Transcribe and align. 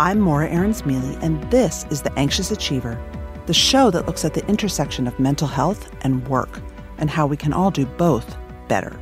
I'm 0.00 0.18
Morra 0.18 0.48
Aarons-Mele, 0.48 1.18
and 1.22 1.42
this 1.50 1.84
is 1.90 2.00
The 2.00 2.18
Anxious 2.18 2.50
Achiever, 2.50 2.98
the 3.44 3.52
show 3.52 3.90
that 3.90 4.06
looks 4.06 4.24
at 4.24 4.32
the 4.32 4.42
intersection 4.46 5.06
of 5.06 5.20
mental 5.20 5.46
health 5.46 5.94
and 6.00 6.26
work 6.26 6.62
and 6.96 7.10
how 7.10 7.26
we 7.26 7.36
can 7.36 7.52
all 7.52 7.70
do 7.70 7.84
both 7.84 8.34
better. 8.66 8.98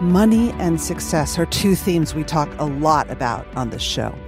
Money 0.00 0.52
and 0.52 0.80
success 0.80 1.38
are 1.38 1.44
two 1.44 1.74
themes 1.74 2.14
we 2.14 2.24
talk 2.24 2.48
a 2.58 2.64
lot 2.64 3.10
about 3.10 3.46
on 3.54 3.68
this 3.68 3.82
show. 3.82 4.18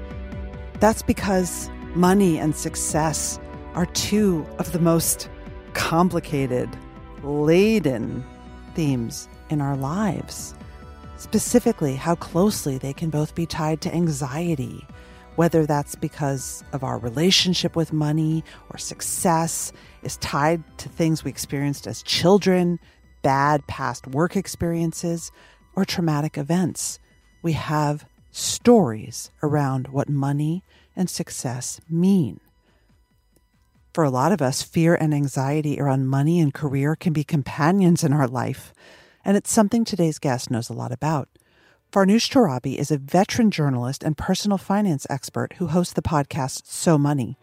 That's 0.81 1.01
because 1.01 1.71
money 1.95 2.39
and 2.39 2.55
success 2.55 3.41
are 3.73 3.87
two 3.87 4.45
of 4.59 4.73
the 4.73 4.81
most 4.81 5.31
complicated, 5.73 6.69
laden 7.23 8.23
themes 8.75 9.31
in 9.51 9.61
our 9.61 9.77
lives. 9.77 10.55
Specifically, 11.17 11.95
how 11.95 12.15
closely 12.17 12.79
they 12.79 12.93
can 12.93 13.11
both 13.11 13.35
be 13.35 13.47
tied 13.47 13.81
to 13.83 13.95
anxiety, 13.95 14.87
whether 15.37 15.67
that's 15.67 15.95
because 15.95 16.63
of 16.73 16.85
our 16.85 16.99
relationship 16.99 17.77
with 17.77 17.93
money 17.93 18.45
or 18.71 18.79
success 18.79 19.73
is 20.03 20.17
tied 20.19 20.63
to 20.79 20.89
things 20.89 21.25
we 21.25 21.31
experienced 21.31 21.87
as 21.87 22.03
children, 22.03 22.79
bad 23.23 23.67
past 23.67 24.07
work 24.07 24.37
experiences, 24.37 25.33
or 25.75 25.85
traumatic 25.85 26.37
events. 26.37 26.99
We 27.43 27.53
have 27.53 28.07
stories 28.31 29.31
around 29.43 29.89
what 29.89 30.09
money 30.09 30.63
and 30.97 31.09
success 31.09 31.81
mean. 31.89 32.41
For 33.93 34.05
a 34.05 34.11
lot 34.11 34.33
of 34.33 34.43
us, 34.43 34.61
fear 34.61 34.95
and 34.95 35.15
anxiety 35.15 35.81
around 35.81 36.09
money 36.09 36.41
and 36.41 36.53
career 36.53 36.97
can 36.97 37.13
be 37.13 37.23
companions 37.23 38.03
in 38.03 38.13
our 38.13 38.27
life 38.27 38.75
and 39.25 39.37
it's 39.37 39.53
something 39.53 39.85
today's 39.85 40.19
guest 40.19 40.51
knows 40.51 40.69
a 40.69 40.75
lot 40.75 40.93
about. 40.93 41.29
Farnoosh 41.93 42.31
Torabi 42.31 42.77
is 42.77 42.91
a 42.91 42.99
veteran 42.99 43.51
journalist 43.51 44.03
and 44.03 44.19
personal 44.19 44.59
finance 44.59 45.07
expert 45.09 45.55
who 45.55 45.69
hosts 45.69 45.95
the 45.95 46.03
podcast 46.03 46.63
So 46.67 46.99
Money. 46.99 47.39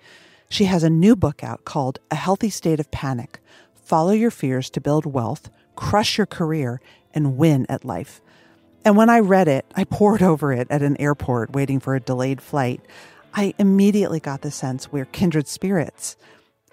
She 0.50 0.66
has 0.66 0.84
a 0.84 0.90
new 0.90 1.16
book 1.16 1.44
out 1.44 1.64
called 1.64 2.00
A 2.12 2.16
Healthy 2.16 2.50
State 2.50 2.80
of 2.80 2.92
Panic 2.92 3.40
Follow 3.74 4.12
Your 4.12 4.32
Fears 4.32 4.70
to 4.72 4.82
Build 4.82 5.06
Wealth, 5.06 5.50
Crush 5.76 6.18
Your 6.18 6.28
Career, 6.28 6.82
and 7.14 7.38
Win 7.38 7.66
at 7.70 7.86
Life. 7.86 8.22
And 8.84 8.98
when 8.98 9.10
I 9.10 9.20
read 9.20 9.48
it, 9.48 9.66
I 9.76 9.84
pored 9.84 10.22
over 10.22 10.52
it 10.52 10.68
at 10.70 10.82
an 10.82 11.00
airport 11.00 11.52
waiting 11.52 11.80
for 11.80 11.96
a 11.96 12.00
delayed 12.00 12.42
flight. 12.42 12.82
I 13.34 13.54
immediately 13.58 14.20
got 14.20 14.42
the 14.42 14.52
sense 14.52 14.92
we're 14.92 15.06
kindred 15.06 15.48
spirits. 15.48 16.18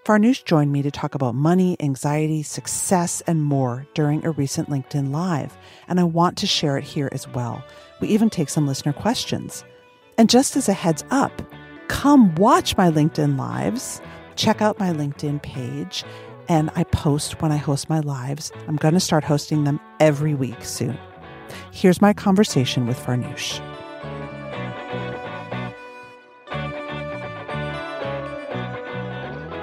Farnoosh 0.09 0.43
joined 0.45 0.73
me 0.73 0.81
to 0.81 0.91
talk 0.91 1.15
about 1.15 1.35
money, 1.35 1.77
anxiety, 1.81 2.43
success, 2.43 3.21
and 3.27 3.45
more 3.45 3.87
during 3.93 4.25
a 4.25 4.31
recent 4.31 4.71
LinkedIn 4.71 5.11
Live, 5.11 5.59
and 5.87 6.01
I 6.01 6.05
want 6.05 6.39
to 6.39 6.47
share 6.47 6.79
it 6.79 6.85
here 6.85 7.11
as 7.13 7.29
well. 7.29 7.63
We 8.01 8.09
even 8.09 8.31
take 8.31 8.49
some 8.49 8.67
listener 8.67 8.95
questions. 8.95 9.65
And 10.17 10.31
just 10.31 10.57
as 10.57 10.67
a 10.67 10.73
heads 10.73 11.05
up, 11.11 11.43
come 11.89 12.35
watch 12.37 12.75
my 12.75 12.91
LinkedIn 12.91 13.39
Lives, 13.39 14.01
check 14.35 14.63
out 14.63 14.79
my 14.79 14.95
LinkedIn 14.95 15.43
page, 15.43 16.05
and 16.49 16.71
I 16.75 16.85
post 16.85 17.43
when 17.43 17.53
I 17.53 17.59
host 17.59 17.91
my 17.91 18.01
lives. 18.01 18.51
I'm 18.67 18.77
going 18.77 18.95
to 18.95 19.01
start 19.01 19.25
hosting 19.25 19.65
them 19.65 19.79
every 20.01 20.33
week 20.33 20.65
soon. 20.65 20.99
Here's 21.71 22.01
my 22.01 22.15
conversation 22.15 22.87
with 22.87 22.99
Farnoosh. 22.99 23.61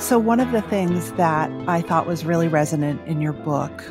So, 0.05 0.19
one 0.19 0.39
of 0.39 0.51
the 0.51 0.61
things 0.61 1.11
that 1.13 1.49
I 1.67 1.81
thought 1.81 2.05
was 2.05 2.25
really 2.25 2.47
resonant 2.47 3.01
in 3.07 3.21
your 3.21 3.33
book 3.33 3.83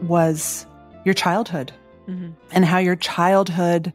was 0.00 0.66
your 1.04 1.12
childhood 1.12 1.70
mm-hmm. 2.08 2.30
and 2.50 2.64
how 2.64 2.78
your 2.78 2.96
childhood 2.96 3.92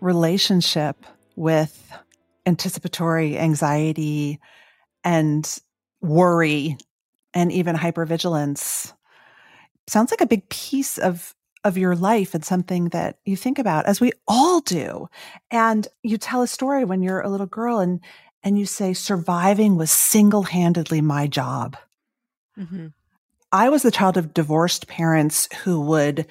relationship 0.00 1.04
with 1.36 1.92
anticipatory 2.46 3.36
anxiety 3.36 4.40
and 5.04 5.46
worry 6.00 6.78
and 7.34 7.52
even 7.52 7.76
hypervigilance 7.76 8.94
sounds 9.88 10.12
like 10.12 10.22
a 10.22 10.26
big 10.26 10.48
piece 10.48 10.96
of 10.96 11.34
of 11.62 11.76
your 11.76 11.94
life 11.94 12.34
and 12.34 12.42
something 12.42 12.86
that 12.86 13.18
you 13.26 13.36
think 13.36 13.58
about 13.58 13.84
as 13.84 14.00
we 14.00 14.12
all 14.26 14.60
do 14.62 15.10
and 15.50 15.88
you 16.02 16.16
tell 16.16 16.40
a 16.40 16.48
story 16.48 16.86
when 16.86 17.02
you're 17.02 17.20
a 17.20 17.28
little 17.28 17.46
girl 17.46 17.80
and 17.80 18.00
and 18.44 18.58
you 18.58 18.66
say 18.66 18.92
surviving 18.92 19.76
was 19.76 19.90
single 19.90 20.42
handedly 20.42 21.00
my 21.00 21.26
job. 21.26 21.76
Mm-hmm. 22.58 22.88
I 23.52 23.68
was 23.68 23.82
the 23.82 23.90
child 23.90 24.16
of 24.16 24.34
divorced 24.34 24.88
parents 24.88 25.48
who 25.62 25.80
would 25.82 26.26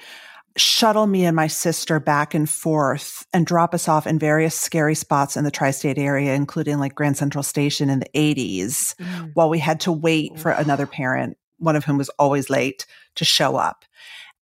shuttle 0.56 1.06
me 1.06 1.24
and 1.24 1.34
my 1.34 1.46
sister 1.46 1.98
back 1.98 2.34
and 2.34 2.48
forth 2.48 3.26
and 3.32 3.46
drop 3.46 3.74
us 3.74 3.88
off 3.88 4.06
in 4.06 4.18
various 4.18 4.58
scary 4.58 4.94
spots 4.94 5.36
in 5.36 5.44
the 5.44 5.50
tri-state 5.50 5.96
area 5.96 6.34
including 6.34 6.78
like 6.78 6.94
Grand 6.94 7.16
Central 7.16 7.42
Station 7.42 7.88
in 7.88 8.00
the 8.00 8.10
80s 8.14 8.94
mm. 8.96 9.30
while 9.34 9.48
we 9.48 9.58
had 9.58 9.80
to 9.80 9.92
wait 9.92 10.38
for 10.38 10.50
another 10.50 10.86
parent 10.86 11.38
one 11.58 11.76
of 11.76 11.84
whom 11.84 11.96
was 11.96 12.10
always 12.18 12.50
late 12.50 12.84
to 13.14 13.24
show 13.24 13.56
up 13.56 13.84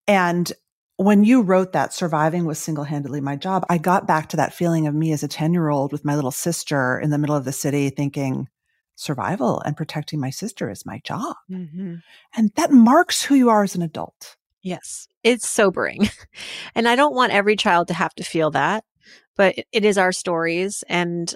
and 0.08 0.52
when 1.00 1.24
you 1.24 1.40
wrote 1.40 1.72
that 1.72 1.94
surviving 1.94 2.44
was 2.44 2.58
single-handedly 2.58 3.20
my 3.20 3.34
job 3.34 3.64
i 3.70 3.78
got 3.78 4.06
back 4.06 4.28
to 4.28 4.36
that 4.36 4.52
feeling 4.52 4.86
of 4.86 4.94
me 4.94 5.12
as 5.12 5.22
a 5.22 5.28
10-year-old 5.28 5.92
with 5.92 6.04
my 6.04 6.14
little 6.14 6.30
sister 6.30 7.00
in 7.00 7.10
the 7.10 7.18
middle 7.18 7.36
of 7.36 7.44
the 7.44 7.52
city 7.52 7.88
thinking 7.88 8.48
survival 8.96 9.62
and 9.64 9.78
protecting 9.78 10.20
my 10.20 10.28
sister 10.28 10.68
is 10.68 10.84
my 10.84 11.00
job. 11.04 11.34
Mm-hmm. 11.50 11.96
and 12.36 12.50
that 12.56 12.70
marks 12.70 13.22
who 13.22 13.34
you 13.34 13.48
are 13.48 13.62
as 13.62 13.74
an 13.74 13.80
adult. 13.80 14.36
Yes. 14.62 15.08
It's 15.24 15.48
sobering. 15.48 16.10
And 16.74 16.86
i 16.86 16.96
don't 16.96 17.14
want 17.14 17.32
every 17.32 17.56
child 17.56 17.88
to 17.88 17.94
have 17.94 18.14
to 18.16 18.24
feel 18.24 18.50
that 18.50 18.84
but 19.36 19.54
it 19.72 19.86
is 19.86 19.96
our 19.96 20.12
stories. 20.12 20.84
And 20.88 21.34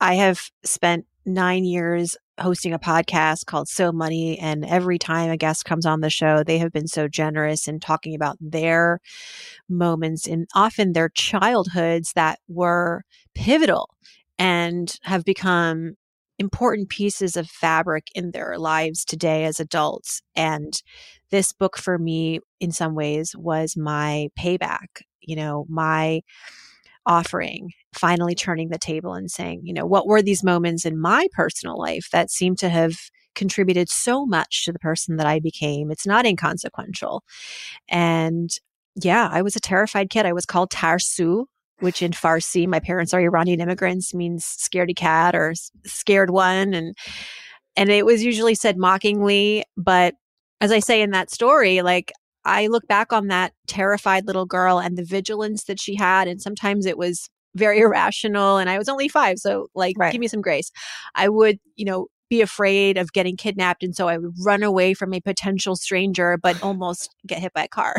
i 0.00 0.14
have 0.14 0.50
spent 0.64 1.04
nine 1.26 1.64
years 1.64 2.16
hosting 2.40 2.72
a 2.72 2.78
podcast 2.78 3.46
called 3.46 3.68
So 3.68 3.92
Money. 3.92 4.38
And 4.38 4.64
every 4.64 4.98
time 4.98 5.30
a 5.30 5.36
guest 5.36 5.64
comes 5.64 5.86
on 5.86 6.00
the 6.00 6.10
show, 6.10 6.42
they 6.42 6.58
have 6.58 6.72
been 6.72 6.88
so 6.88 7.08
generous 7.08 7.68
in 7.68 7.80
talking 7.80 8.14
about 8.14 8.36
their 8.40 9.00
moments 9.68 10.26
and 10.26 10.46
often 10.54 10.92
their 10.92 11.10
childhoods 11.10 12.12
that 12.14 12.38
were 12.48 13.02
pivotal 13.34 13.90
and 14.38 14.96
have 15.02 15.24
become 15.24 15.94
important 16.38 16.88
pieces 16.88 17.36
of 17.36 17.48
fabric 17.48 18.08
in 18.14 18.32
their 18.32 18.58
lives 18.58 19.04
today 19.04 19.44
as 19.44 19.60
adults. 19.60 20.22
And 20.34 20.72
this 21.30 21.52
book 21.52 21.78
for 21.78 21.98
me, 21.98 22.40
in 22.60 22.72
some 22.72 22.94
ways, 22.94 23.34
was 23.36 23.76
my 23.76 24.28
payback, 24.38 25.02
you 25.20 25.36
know, 25.36 25.66
my 25.68 26.22
offering, 27.06 27.70
finally 27.94 28.34
turning 28.34 28.68
the 28.68 28.78
table 28.78 29.14
and 29.14 29.30
saying, 29.30 29.60
you 29.64 29.72
know, 29.72 29.86
what 29.86 30.06
were 30.06 30.22
these 30.22 30.44
moments 30.44 30.84
in 30.84 31.00
my 31.00 31.26
personal 31.32 31.78
life 31.78 32.08
that 32.12 32.30
seem 32.30 32.56
to 32.56 32.68
have 32.68 32.94
contributed 33.34 33.88
so 33.88 34.26
much 34.26 34.64
to 34.64 34.72
the 34.72 34.78
person 34.78 35.16
that 35.16 35.26
I 35.26 35.40
became? 35.40 35.90
It's 35.90 36.06
not 36.06 36.26
inconsequential. 36.26 37.22
And 37.88 38.50
yeah, 38.94 39.28
I 39.32 39.42
was 39.42 39.56
a 39.56 39.60
terrified 39.60 40.10
kid. 40.10 40.26
I 40.26 40.32
was 40.32 40.46
called 40.46 40.70
Tarsu, 40.70 41.46
which 41.80 42.02
in 42.02 42.12
Farsi, 42.12 42.66
my 42.66 42.78
parents 42.78 43.12
are 43.12 43.20
Iranian 43.20 43.60
immigrants, 43.60 44.14
means 44.14 44.44
scaredy 44.44 44.94
cat 44.94 45.34
or 45.34 45.54
scared 45.84 46.30
one. 46.30 46.74
And 46.74 46.94
and 47.76 47.90
it 47.90 48.04
was 48.04 48.22
usually 48.22 48.54
said 48.54 48.76
mockingly, 48.76 49.64
but 49.76 50.14
as 50.60 50.70
I 50.70 50.78
say 50.78 51.02
in 51.02 51.10
that 51.10 51.30
story, 51.30 51.82
like 51.82 52.12
I 52.44 52.66
look 52.66 52.86
back 52.86 53.12
on 53.12 53.28
that 53.28 53.52
terrified 53.66 54.26
little 54.26 54.46
girl 54.46 54.78
and 54.78 54.96
the 54.96 55.04
vigilance 55.04 55.64
that 55.64 55.80
she 55.80 55.94
had. 55.94 56.28
And 56.28 56.40
sometimes 56.40 56.86
it 56.86 56.98
was 56.98 57.28
very 57.54 57.78
irrational. 57.80 58.58
And 58.58 58.68
I 58.68 58.78
was 58.78 58.88
only 58.88 59.08
five. 59.08 59.38
So, 59.38 59.68
like, 59.74 59.96
right. 59.98 60.12
give 60.12 60.20
me 60.20 60.28
some 60.28 60.42
grace. 60.42 60.70
I 61.14 61.28
would, 61.28 61.58
you 61.76 61.84
know, 61.84 62.06
be 62.28 62.40
afraid 62.40 62.96
of 62.96 63.12
getting 63.12 63.36
kidnapped. 63.36 63.82
And 63.82 63.94
so 63.94 64.08
I 64.08 64.18
would 64.18 64.32
run 64.44 64.62
away 64.62 64.94
from 64.94 65.12
a 65.12 65.20
potential 65.20 65.76
stranger, 65.76 66.38
but 66.42 66.62
almost 66.62 67.14
get 67.26 67.40
hit 67.40 67.52
by 67.52 67.64
a 67.64 67.68
car. 67.68 67.96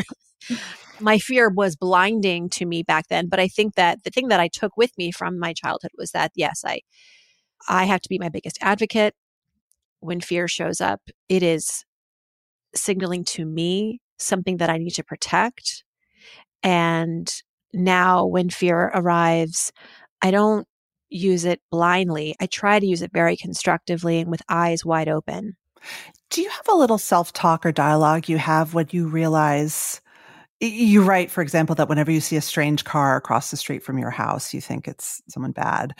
my 1.00 1.18
fear 1.18 1.48
was 1.48 1.76
blinding 1.76 2.50
to 2.50 2.66
me 2.66 2.82
back 2.82 3.06
then. 3.08 3.28
But 3.28 3.40
I 3.40 3.48
think 3.48 3.74
that 3.76 4.02
the 4.02 4.10
thing 4.10 4.28
that 4.28 4.40
I 4.40 4.48
took 4.48 4.76
with 4.76 4.90
me 4.98 5.12
from 5.12 5.38
my 5.38 5.52
childhood 5.52 5.92
was 5.96 6.10
that, 6.12 6.32
yes, 6.34 6.62
I. 6.64 6.80
I 7.66 7.84
have 7.84 8.02
to 8.02 8.10
be 8.10 8.18
my 8.18 8.28
biggest 8.28 8.58
advocate 8.60 9.14
when 10.00 10.20
fear 10.20 10.46
shows 10.48 10.82
up. 10.82 11.00
It 11.30 11.42
is 11.42 11.84
signaling 12.74 13.24
to 13.24 13.46
me 13.46 14.00
something 14.18 14.58
that 14.58 14.70
I 14.70 14.78
need 14.78 14.92
to 14.92 15.04
protect 15.04 15.84
and 16.64 17.30
now 17.74 18.24
when 18.24 18.48
fear 18.48 18.90
arrives, 18.94 19.72
I 20.22 20.30
don't 20.30 20.66
use 21.10 21.44
it 21.44 21.60
blindly. 21.70 22.34
I 22.40 22.46
try 22.46 22.80
to 22.80 22.86
use 22.86 23.02
it 23.02 23.12
very 23.12 23.36
constructively 23.36 24.20
and 24.20 24.30
with 24.30 24.42
eyes 24.48 24.84
wide 24.84 25.08
open. 25.08 25.56
Do 26.30 26.40
you 26.40 26.48
have 26.48 26.68
a 26.68 26.74
little 26.74 26.98
self 26.98 27.32
talk 27.32 27.66
or 27.66 27.72
dialogue 27.72 28.28
you 28.28 28.38
have 28.38 28.72
when 28.74 28.88
you 28.90 29.06
realize? 29.06 30.00
You 30.60 31.02
write, 31.02 31.30
for 31.30 31.42
example, 31.42 31.74
that 31.74 31.88
whenever 31.88 32.10
you 32.10 32.20
see 32.20 32.36
a 32.36 32.40
strange 32.40 32.84
car 32.84 33.16
across 33.16 33.50
the 33.50 33.56
street 33.56 33.82
from 33.82 33.98
your 33.98 34.10
house, 34.10 34.54
you 34.54 34.62
think 34.62 34.88
it's 34.88 35.20
someone 35.28 35.52
bad. 35.52 35.94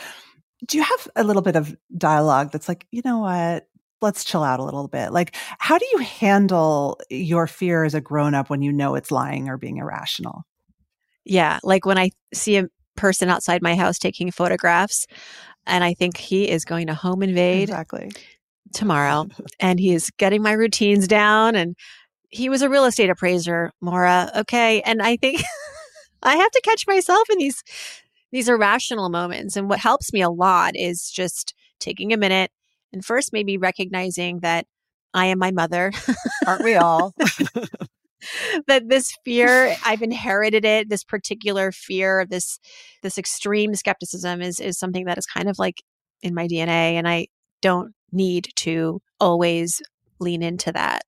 Do 0.67 0.79
you 0.79 0.85
have 0.85 1.09
a 1.17 1.25
little 1.25 1.43
bit 1.43 1.57
of 1.57 1.77
dialogue 1.99 2.51
that's 2.51 2.69
like, 2.69 2.87
you 2.91 3.03
know 3.05 3.19
what? 3.19 3.67
Let's 4.00 4.25
chill 4.25 4.43
out 4.43 4.61
a 4.61 4.64
little 4.64 4.88
bit. 4.88 5.12
Like, 5.12 5.35
how 5.58 5.79
do 5.79 5.87
you 5.93 5.99
handle 5.99 7.00
your 7.11 7.46
fear 7.46 7.85
as 7.85 7.94
a 7.94 8.00
grown 8.00 8.35
up 8.35 8.50
when 8.50 8.62
you 8.62 8.73
know 8.73 8.94
it's 8.94 9.11
lying 9.11 9.49
or 9.49 9.56
being 9.56 9.79
irrational? 9.79 10.43
Yeah. 11.25 11.58
Like 11.62 11.87
when 11.87 11.99
I 11.99 12.11
see 12.35 12.56
a 12.58 12.69
person 12.96 13.31
outside 13.31 13.62
my 13.62 13.75
house 13.75 13.99
taking 13.99 14.31
photographs 14.31 15.06
and 15.67 15.82
I 15.82 15.94
think 15.94 16.17
he 16.17 16.49
is 16.50 16.64
going 16.64 16.87
to 16.88 16.94
home 16.94 17.23
invade. 17.23 17.70
Exactly 17.70 18.11
tomorrow 18.75 19.26
and 19.61 19.81
he 19.81 19.94
is 19.94 20.11
getting 20.19 20.43
my 20.43 20.52
routines 20.52 21.08
down 21.08 21.55
and 21.56 21.75
he 22.29 22.49
was 22.49 22.62
a 22.62 22.69
real 22.69 22.85
estate 22.85 23.11
appraiser, 23.11 23.70
Morra. 23.81 24.31
Okay. 24.37 24.82
And 24.82 25.00
I 25.00 25.17
think 25.17 25.43
I 26.23 26.37
have 26.37 26.50
to 26.50 26.61
catch 26.64 26.87
myself 26.87 27.23
in 27.31 27.38
these 27.38 27.62
these 28.32 28.49
irrational 28.49 29.08
moments. 29.08 29.56
And 29.56 29.69
what 29.69 29.79
helps 29.79 30.12
me 30.12 30.20
a 30.20 30.29
lot 30.29 30.75
is 30.75 31.08
just 31.08 31.55
taking 31.79 32.12
a 32.12 32.17
minute 32.17 32.50
and 32.94 33.05
first 33.05 33.32
maybe 33.32 33.58
recognizing 33.58 34.41
that 34.41 34.67
I 35.12 35.26
am 35.26 35.38
my 35.38 35.50
mother. 35.50 35.93
Aren't 36.46 36.64
we 36.64 36.76
all? 36.76 37.14
that 38.67 38.88
this 38.88 39.12
fear 39.25 39.76
I've 39.85 40.00
inherited 40.00 40.64
it 40.64 40.88
this 40.88 41.05
particular 41.05 41.70
fear 41.70 42.25
this 42.25 42.58
this 43.02 43.19
extreme 43.19 43.75
skepticism 43.75 44.41
is 44.41 44.61
is 44.61 44.79
something 44.79 45.05
that 45.05 45.19
is 45.19 45.26
kind 45.26 45.46
of 45.46 45.58
like 45.58 45.82
in 46.23 46.35
my 46.35 46.46
DNA 46.46 46.94
and 46.94 47.06
I 47.06 47.26
don't 47.61 47.93
need 48.12 48.49
to 48.56 49.00
always 49.20 49.82
lean 50.20 50.43
into 50.43 50.73
that. 50.73 51.02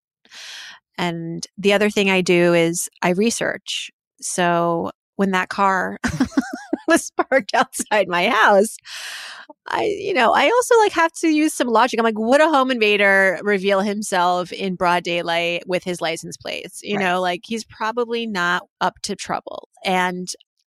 And 0.99 1.47
the 1.57 1.73
other 1.73 1.91
thing 1.91 2.11
I 2.11 2.21
do 2.21 2.55
is 2.55 2.89
I 3.03 3.11
research. 3.11 3.91
So 4.21 4.91
when 5.17 5.31
that 5.31 5.49
car 5.49 5.99
was 6.89 7.11
parked 7.11 7.55
outside 7.55 8.09
my 8.09 8.29
house, 8.29 8.77
I, 9.69 9.85
you 9.85 10.15
know, 10.15 10.33
I 10.33 10.45
also 10.45 10.79
like 10.79 10.93
have 10.93 11.13
to 11.15 11.29
use 11.29 11.55
some 11.55 11.69
logic. 11.69 11.99
I'm 11.99 12.05
like, 12.05 12.19
would 12.19 12.41
a 12.41 12.49
home 12.49 12.71
invader 12.71 13.39
reveal 13.43 13.81
himself 13.81 14.53
in 14.53 14.77
broad 14.77 15.03
daylight 15.03 15.65
with 15.67 15.85
his 15.85 16.01
license 16.01 16.37
plates? 16.37 16.81
You 16.83 16.97
right. 16.97 17.05
know, 17.05 17.21
like 17.21 17.43
he's 17.45 17.65
probably 17.65 18.27
not 18.27 18.63
up 18.81 18.95
to 19.03 19.17
trouble. 19.17 19.69
And 19.85 20.29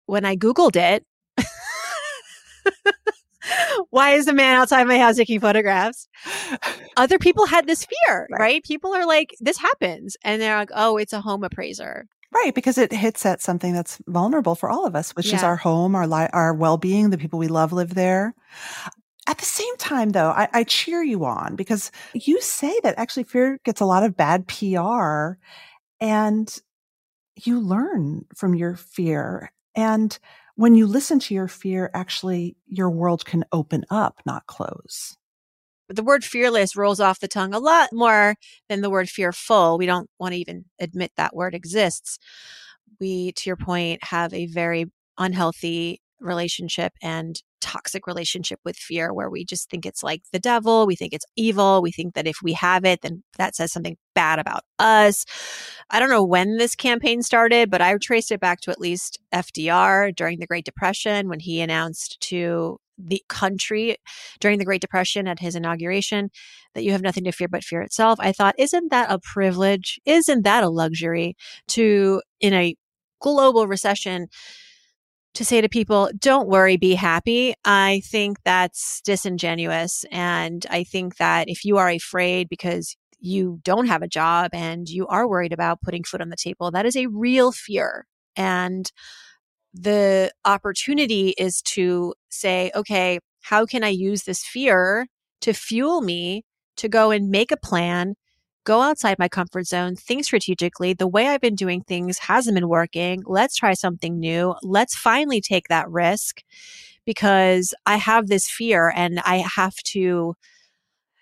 when 0.06 0.26
I 0.26 0.36
Googled 0.36 0.76
it, 0.76 1.06
why 3.90 4.12
is 4.12 4.26
the 4.26 4.34
man 4.34 4.56
outside 4.56 4.86
my 4.86 4.98
house 4.98 5.18
taking 5.18 5.40
photographs? 5.40 6.08
Other 6.98 7.20
people 7.20 7.46
had 7.46 7.68
this 7.68 7.86
fear, 7.86 8.28
right. 8.32 8.40
right? 8.40 8.64
People 8.64 8.94
are 8.96 9.06
like, 9.06 9.36
this 9.40 9.58
happens. 9.58 10.18
And 10.24 10.42
they're 10.42 10.58
like, 10.58 10.72
oh, 10.74 10.98
it's 10.98 11.14
a 11.14 11.22
home 11.22 11.44
appraiser. 11.44 12.08
Right, 12.32 12.54
because 12.54 12.78
it 12.78 12.92
hits 12.92 13.26
at 13.26 13.42
something 13.42 13.74
that's 13.74 14.00
vulnerable 14.06 14.54
for 14.54 14.70
all 14.70 14.86
of 14.86 14.96
us, 14.96 15.12
which 15.16 15.30
yeah. 15.30 15.38
is 15.38 15.44
our 15.44 15.56
home, 15.56 15.96
our 15.96 16.06
li- 16.06 16.30
our 16.32 16.54
well 16.54 16.78
being, 16.78 17.10
the 17.10 17.18
people 17.18 17.40
we 17.40 17.48
love 17.48 17.74
live 17.74 17.96
there. 17.96 18.36
At 19.28 19.40
the 19.40 19.46
same 19.46 19.76
time, 19.78 20.10
though, 20.10 20.30
I, 20.30 20.48
I 20.54 20.64
cheer 20.64 21.04
you 21.04 21.26
on 21.26 21.56
because 21.56 21.92
you 22.14 22.40
say 22.42 22.80
that 22.84 22.98
actually 22.98 23.24
fear 23.24 23.60
gets 23.64 23.82
a 23.82 23.86
lot 23.86 24.04
of 24.04 24.16
bad 24.16 24.48
PR, 24.48 25.34
and 26.00 26.56
you 27.36 27.60
learn 27.60 28.26
from 28.36 28.56
your 28.56 28.76
fear. 28.76 29.52
And 29.76 30.18
when 30.56 30.76
you 30.76 30.88
listen 30.88 31.20
to 31.20 31.34
your 31.34 31.48
fear, 31.48 31.90
actually 31.94 32.58
your 32.68 32.90
world 32.90 33.26
can 33.26 33.46
open 33.52 33.86
up, 33.90 34.22
not 34.26 34.46
close. 34.48 35.16
The 35.90 36.04
word 36.04 36.24
fearless 36.24 36.76
rolls 36.76 37.00
off 37.00 37.20
the 37.20 37.28
tongue 37.28 37.54
a 37.54 37.60
lot 37.60 37.90
more 37.92 38.36
than 38.70 38.82
the 38.82 38.90
word 38.90 39.10
fearful. 39.10 39.78
We 39.78 39.88
don't 39.88 40.10
want 40.20 40.34
to 40.34 40.40
even 40.40 40.66
admit 40.80 41.12
that 41.18 41.36
word 41.36 41.56
exists. 41.56 42.20
We, 43.00 43.32
to 43.34 43.50
your 43.50 43.58
point, 43.58 44.04
have 44.04 44.34
a 44.34 44.46
very 44.46 44.86
unhealthy 45.18 46.02
relationship 46.20 46.94
and 47.02 47.42
toxic 47.62 48.08
relationship 48.08 48.60
with 48.64 48.76
fear 48.76 49.14
where 49.14 49.30
we 49.30 49.44
just 49.44 49.70
think 49.70 49.86
it's 49.86 50.04
like 50.04 50.22
the 50.32 50.40
devil. 50.40 50.86
We 50.86 50.96
think 50.96 51.14
it's 51.14 51.26
evil. 51.36 51.82
We 51.82 51.92
think 51.92 52.14
that 52.14 52.28
if 52.28 52.38
we 52.44 52.54
have 52.54 52.86
it, 52.86 53.02
then 53.02 53.24
that 53.38 53.56
says 53.56 53.72
something 53.72 53.98
bad 54.16 54.40
about 54.40 54.64
us. 54.80 55.26
I 55.90 56.00
don't 56.00 56.10
know 56.10 56.24
when 56.24 56.58
this 56.58 56.76
campaign 56.76 57.22
started, 57.22 57.70
but 57.70 57.82
I 57.82 57.96
traced 57.98 58.32
it 58.32 58.40
back 58.40 58.62
to 58.62 58.72
at 58.72 58.80
least 58.80 59.20
FDR 59.34 60.16
during 60.16 60.40
the 60.40 60.48
Great 60.48 60.66
Depression 60.66 61.30
when 61.30 61.40
he 61.40 61.62
announced 61.62 62.20
to 62.22 62.80
the 63.00 63.24
country 63.30 63.98
during 64.40 64.60
the 64.60 64.66
Great 64.66 64.82
Depression 64.82 65.28
at 65.28 65.40
his 65.40 65.56
inauguration 65.56 66.30
that 66.76 66.84
you 66.84 66.92
have 66.92 67.02
nothing 67.02 67.24
to 67.24 67.32
fear 67.32 67.48
but 67.48 67.64
fear 67.64 67.82
itself. 67.82 68.20
I 68.22 68.32
thought, 68.32 68.56
isn't 68.58 68.92
that 68.92 69.12
a 69.12 69.20
privilege? 69.20 70.00
Isn't 70.06 70.44
that 70.44 70.64
a 70.64 70.70
luxury 70.70 71.36
to, 71.70 72.22
in 72.40 72.54
a 72.54 72.76
global 73.22 73.68
recession, 73.68 74.28
to 75.36 75.46
say 75.46 75.62
to 75.62 75.70
people, 75.70 76.10
don't 76.18 76.50
worry, 76.50 76.78
be 76.78 76.96
happy. 76.96 77.54
I 77.64 78.02
think 78.06 78.38
that's 78.44 79.02
disingenuous. 79.02 80.04
And 80.12 80.66
I 80.70 80.84
think 80.84 81.18
that 81.18 81.50
if 81.50 81.64
you 81.64 81.78
are 81.78 81.90
afraid 81.90 82.50
because 82.50 82.98
you 83.20 83.60
don't 83.64 83.88
have 83.88 84.02
a 84.02 84.08
job 84.08 84.52
and 84.54 84.90
you 84.90 85.06
are 85.08 85.28
worried 85.28 85.54
about 85.54 85.82
putting 85.82 86.04
food 86.04 86.22
on 86.22 86.30
the 86.30 86.36
table, 86.36 86.72
that 86.72 86.86
is 86.86 86.96
a 86.96 87.08
real 87.08 87.52
fear. 87.52 88.06
And 88.36 88.92
the 89.80 90.32
opportunity 90.46 91.34
is 91.38 91.62
to 91.62 92.14
say, 92.30 92.72
okay, 92.76 93.20
how 93.42 93.66
can 93.66 93.84
I 93.84 93.90
use 93.90 94.24
this 94.24 94.44
fear 94.44 95.08
to 95.42 95.54
fuel 95.54 96.02
me 96.02 96.44
to 96.78 96.90
go 96.90 97.12
and 97.12 97.30
make 97.30 97.52
a 97.52 97.58
plan 97.58 98.16
go 98.70 98.82
outside 98.82 99.18
my 99.18 99.28
comfort 99.28 99.66
zone, 99.66 99.96
think 99.96 100.24
strategically. 100.24 100.94
The 100.94 101.08
way 101.08 101.28
I've 101.28 101.42
been 101.42 101.56
doing 101.56 101.82
things 101.82 102.20
hasn't 102.20 102.54
been 102.54 102.70
working. 102.70 103.24
Let's 103.26 103.56
try 103.56 103.74
something 103.74 104.20
new. 104.20 104.54
Let's 104.62 104.96
finally 104.96 105.42
take 105.42 105.70
that 105.70 105.90
risk 105.90 106.44
because 107.04 107.74
I 107.88 107.96
have 107.96 108.28
this 108.28 108.48
fear 108.48 108.94
and 108.96 109.22
I 109.22 109.38
have 109.38 109.76
to. 109.94 110.36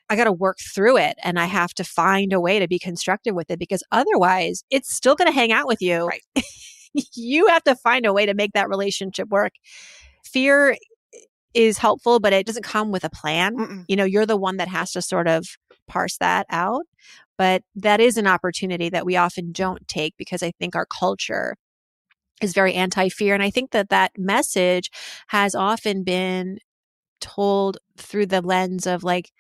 I 0.09 0.15
got 0.15 0.25
to 0.25 0.33
work 0.33 0.57
through 0.73 0.97
it 0.97 1.17
and 1.23 1.37
I 1.37 1.45
have 1.45 1.73
to 1.75 1.85
find 1.85 2.31
a 2.31 2.39
way 2.39 2.59
to 2.59 2.67
be 2.67 2.79
constructive 2.79 3.35
with 3.35 3.49
it 3.49 3.59
because 3.59 3.83
otherwise 3.91 4.63
it's 4.69 4.93
still 4.93 5.15
going 5.15 5.27
to 5.27 5.33
hang 5.33 5.51
out 5.53 5.67
with 5.67 5.81
you. 5.81 6.05
Right. 6.05 6.21
you 7.15 7.47
have 7.47 7.63
to 7.63 7.75
find 7.75 8.05
a 8.05 8.13
way 8.13 8.25
to 8.25 8.33
make 8.33 8.53
that 8.53 8.69
relationship 8.69 9.29
work. 9.29 9.53
Fear 10.23 10.77
is 11.53 11.77
helpful, 11.77 12.19
but 12.19 12.33
it 12.33 12.45
doesn't 12.45 12.63
come 12.63 12.91
with 12.91 13.03
a 13.03 13.09
plan. 13.09 13.57
Mm-mm. 13.57 13.85
You 13.87 13.95
know, 13.95 14.03
you're 14.03 14.25
the 14.25 14.37
one 14.37 14.57
that 14.57 14.67
has 14.67 14.91
to 14.91 15.01
sort 15.01 15.27
of 15.27 15.47
parse 15.87 16.17
that 16.17 16.45
out. 16.49 16.85
But 17.37 17.63
that 17.75 17.99
is 17.99 18.17
an 18.17 18.27
opportunity 18.27 18.89
that 18.89 19.05
we 19.05 19.15
often 19.15 19.51
don't 19.51 19.87
take 19.87 20.15
because 20.17 20.41
I 20.41 20.51
think 20.59 20.75
our 20.75 20.87
culture 20.87 21.55
is 22.41 22.53
very 22.53 22.73
anti 22.73 23.09
fear. 23.09 23.33
And 23.33 23.43
I 23.43 23.49
think 23.49 23.71
that 23.71 23.89
that 23.89 24.11
message 24.17 24.91
has 25.27 25.55
often 25.55 26.03
been 26.03 26.59
told 27.19 27.77
through 27.97 28.27
the 28.27 28.41
lens 28.41 28.85
of 28.85 29.03
like, 29.03 29.31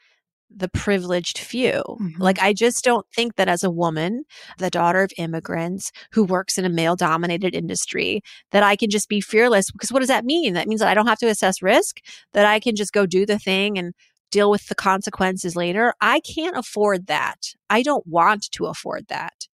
the 0.55 0.69
privileged 0.69 1.37
few. 1.37 1.83
Mm-hmm. 1.87 2.21
Like, 2.21 2.41
I 2.41 2.53
just 2.53 2.83
don't 2.83 3.05
think 3.13 3.35
that 3.35 3.47
as 3.47 3.63
a 3.63 3.69
woman, 3.69 4.23
the 4.57 4.69
daughter 4.69 5.03
of 5.03 5.11
immigrants 5.17 5.91
who 6.11 6.23
works 6.23 6.57
in 6.57 6.65
a 6.65 6.69
male 6.69 6.95
dominated 6.95 7.53
industry, 7.53 8.21
that 8.51 8.63
I 8.63 8.75
can 8.75 8.89
just 8.89 9.09
be 9.09 9.21
fearless. 9.21 9.71
Because 9.71 9.91
what 9.91 9.99
does 9.99 10.07
that 10.07 10.25
mean? 10.25 10.53
That 10.53 10.67
means 10.67 10.79
that 10.79 10.89
I 10.89 10.93
don't 10.93 11.07
have 11.07 11.19
to 11.19 11.27
assess 11.27 11.61
risk, 11.61 11.99
that 12.33 12.45
I 12.45 12.59
can 12.59 12.75
just 12.75 12.93
go 12.93 13.05
do 13.05 13.25
the 13.25 13.39
thing 13.39 13.77
and 13.77 13.93
deal 14.31 14.49
with 14.49 14.67
the 14.67 14.75
consequences 14.75 15.55
later. 15.55 15.93
I 16.01 16.19
can't 16.21 16.57
afford 16.57 17.07
that. 17.07 17.53
I 17.69 17.81
don't 17.81 18.05
want 18.07 18.51
to 18.51 18.65
afford 18.65 19.07
that. 19.07 19.47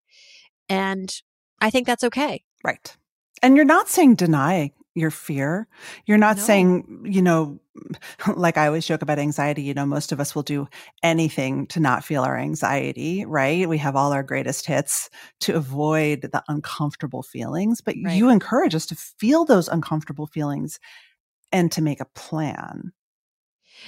And 0.70 1.14
I 1.60 1.70
think 1.70 1.88
that's 1.88 2.04
okay. 2.04 2.44
Right. 2.64 2.96
And 3.42 3.56
you're 3.56 3.66
not 3.66 3.90
saying 3.90 4.16
deny 4.16 4.72
your 4.96 5.12
fear. 5.12 5.68
You're 6.06 6.18
not 6.18 6.38
no. 6.38 6.44
saying, 6.44 7.06
you 7.06 7.22
know, 7.22 7.60
like 8.36 8.58
I 8.58 8.68
always 8.68 8.86
joke 8.86 9.02
about 9.02 9.20
anxiety, 9.20 9.64
you 9.64 9.74
know, 9.74 9.86
most 9.86 10.12
of 10.12 10.20
us 10.20 10.36
will 10.36 10.44
do 10.44 10.68
anything 11.02 11.68
to 11.68 11.80
not 11.80 12.04
feel 12.04 12.24
our 12.24 12.38
anxiety, 12.38 13.26
right? 13.26 13.68
We 13.68 13.80
have 13.80 13.96
all 13.96 14.14
our 14.14 14.24
greatest 14.24 14.66
hits 14.66 15.10
to 15.42 15.56
avoid 15.56 16.22
the 16.22 16.44
uncomfortable 16.48 17.24
feelings, 17.24 17.82
but 17.82 17.96
right. 18.04 18.16
you 18.16 18.30
encourage 18.30 18.76
us 18.76 18.86
to 18.88 18.96
feel 18.96 19.46
those 19.46 19.68
uncomfortable 19.68 20.28
feelings 20.28 20.80
and 21.52 21.72
to 21.72 21.82
make 21.82 22.00
a 22.00 22.08
plan. 22.16 22.92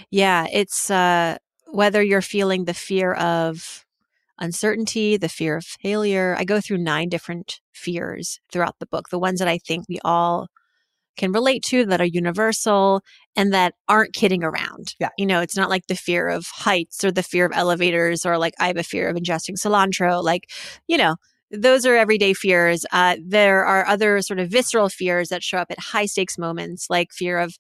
Yeah, 0.09 0.47
it's 0.51 0.89
uh, 0.89 1.37
whether 1.67 2.01
you're 2.01 2.21
feeling 2.21 2.65
the 2.65 2.73
fear 2.73 3.13
of 3.13 3.85
uncertainty, 4.39 5.17
the 5.17 5.29
fear 5.29 5.57
of 5.57 5.65
failure. 5.65 6.35
I 6.37 6.43
go 6.43 6.59
through 6.59 6.79
nine 6.79 7.09
different 7.09 7.61
fears 7.73 8.39
throughout 8.51 8.75
the 8.79 8.85
book, 8.85 9.09
the 9.09 9.19
ones 9.19 9.39
that 9.39 9.47
I 9.47 9.57
think 9.59 9.85
we 9.87 9.99
all 10.03 10.47
can 11.15 11.31
relate 11.31 11.63
to 11.63 11.85
that 11.85 12.01
are 12.01 12.05
universal 12.05 13.01
and 13.35 13.53
that 13.53 13.73
aren't 13.87 14.13
kidding 14.13 14.43
around. 14.43 14.95
Yeah. 14.99 15.09
You 15.17 15.25
know, 15.25 15.41
it's 15.41 15.57
not 15.57 15.69
like 15.69 15.87
the 15.87 15.95
fear 15.95 16.27
of 16.27 16.45
heights 16.47 17.03
or 17.03 17.11
the 17.11 17.23
fear 17.23 17.45
of 17.45 17.51
elevators 17.53 18.25
or 18.25 18.37
like 18.37 18.53
I 18.59 18.67
have 18.67 18.77
a 18.77 18.83
fear 18.83 19.09
of 19.09 19.15
ingesting 19.15 19.57
cilantro. 19.57 20.23
Like, 20.23 20.49
you 20.87 20.97
know, 20.97 21.15
those 21.51 21.85
are 21.85 21.95
everyday 21.95 22.33
fears. 22.33 22.85
Uh, 22.91 23.17
there 23.23 23.65
are 23.65 23.85
other 23.87 24.21
sort 24.21 24.39
of 24.39 24.49
visceral 24.49 24.89
fears 24.89 25.29
that 25.29 25.43
show 25.43 25.57
up 25.57 25.71
at 25.71 25.79
high 25.79 26.05
stakes 26.05 26.37
moments, 26.37 26.87
like 26.89 27.11
fear 27.11 27.39
of 27.39 27.57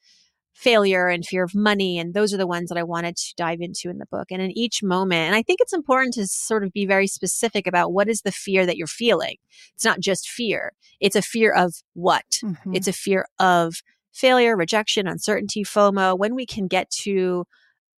failure 0.55 1.09
and 1.09 1.25
fear 1.25 1.43
of 1.43 1.53
money. 1.53 1.99
And 1.99 2.13
those 2.13 2.33
are 2.33 2.37
the 2.37 2.47
ones 2.47 2.69
that 2.69 2.77
I 2.77 2.83
wanted 2.83 3.17
to 3.17 3.33
dive 3.35 3.59
into 3.59 3.89
in 3.89 3.97
the 3.97 4.05
book. 4.05 4.27
And 4.31 4.41
in 4.41 4.57
each 4.57 4.81
moment, 4.81 5.27
and 5.27 5.35
I 5.35 5.43
think 5.43 5.59
it's 5.59 5.73
important 5.73 6.13
to 6.15 6.25
sort 6.27 6.63
of 6.63 6.71
be 6.71 6.85
very 6.85 7.07
specific 7.07 7.67
about 7.67 7.91
what 7.91 8.07
is 8.07 8.21
the 8.21 8.31
fear 8.31 8.65
that 8.65 8.77
you're 8.77 8.87
feeling. 8.87 9.35
It's 9.73 9.83
not 9.83 9.99
just 9.99 10.29
fear, 10.29 10.71
it's 10.99 11.15
a 11.15 11.21
fear 11.21 11.51
of 11.51 11.75
what? 11.93 12.25
Mm-hmm. 12.41 12.73
It's 12.73 12.87
a 12.87 12.93
fear 12.93 13.27
of 13.37 13.75
failure, 14.13 14.55
rejection, 14.55 15.07
uncertainty, 15.07 15.63
FOMO. 15.63 16.17
When 16.17 16.35
we 16.35 16.45
can 16.45 16.67
get 16.67 16.89
to 17.01 17.45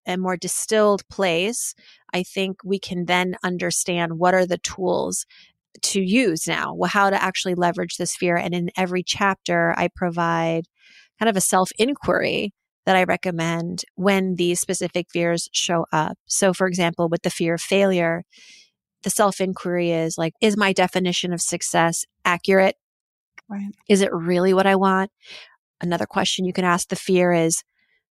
a 0.06 0.16
more 0.16 0.36
distilled 0.36 1.06
place, 1.08 1.74
I 2.14 2.22
think 2.22 2.60
we 2.64 2.78
can 2.78 3.04
then 3.04 3.36
understand 3.44 4.18
what 4.18 4.32
are 4.32 4.46
the 4.46 4.58
tools 4.58 5.26
to 5.82 6.00
use 6.00 6.46
now, 6.46 6.74
how 6.86 7.10
to 7.10 7.22
actually 7.22 7.54
leverage 7.54 7.98
this 7.98 8.16
fear. 8.16 8.36
And 8.36 8.54
in 8.54 8.70
every 8.78 9.02
chapter, 9.02 9.74
I 9.76 9.88
provide 9.94 10.68
kind 11.18 11.28
of 11.28 11.36
a 11.36 11.40
self 11.40 11.70
inquiry 11.78 12.52
that 12.86 12.96
I 12.96 13.04
recommend 13.04 13.82
when 13.96 14.36
these 14.36 14.60
specific 14.60 15.08
fears 15.10 15.48
show 15.52 15.86
up. 15.92 16.16
So, 16.26 16.52
for 16.52 16.66
example, 16.66 17.08
with 17.08 17.22
the 17.22 17.30
fear 17.30 17.54
of 17.54 17.60
failure, 17.60 18.22
the 19.02 19.10
self 19.10 19.40
inquiry 19.40 19.90
is 19.90 20.16
like, 20.16 20.34
is 20.40 20.56
my 20.56 20.72
definition 20.72 21.32
of 21.32 21.40
success 21.40 22.04
accurate? 22.24 22.76
Right. 23.48 23.72
Is 23.88 24.00
it 24.00 24.12
really 24.12 24.54
what 24.54 24.66
I 24.66 24.76
want? 24.76 25.10
Another 25.80 26.06
question 26.06 26.44
you 26.44 26.52
can 26.52 26.64
ask 26.64 26.88
the 26.88 26.96
fear 26.96 27.32
is, 27.32 27.62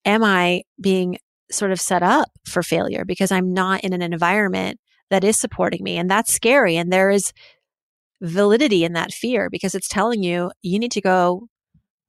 am 0.06 0.24
I 0.24 0.64
being 0.80 1.18
sort 1.52 1.72
of 1.72 1.82
set 1.82 2.04
up 2.04 2.30
for 2.46 2.64
failure 2.64 3.06
because 3.06 3.32
I'm 3.32 3.54
not 3.54 3.84
in 3.84 3.94
an 3.94 4.02
environment 4.02 4.80
that 5.10 5.24
is 5.24 5.38
supporting 5.38 5.84
me? 5.84 5.98
And 5.98 6.10
that's 6.10 6.34
scary. 6.34 6.78
And 6.78 6.92
there 6.92 7.10
is 7.10 7.34
validity 8.22 8.84
in 8.84 8.94
that 8.94 9.12
fear 9.12 9.50
because 9.50 9.76
it's 9.76 9.88
telling 9.88 10.24
you, 10.24 10.52
you 10.62 10.80
need 10.80 10.92
to 10.94 11.02
go 11.02 11.48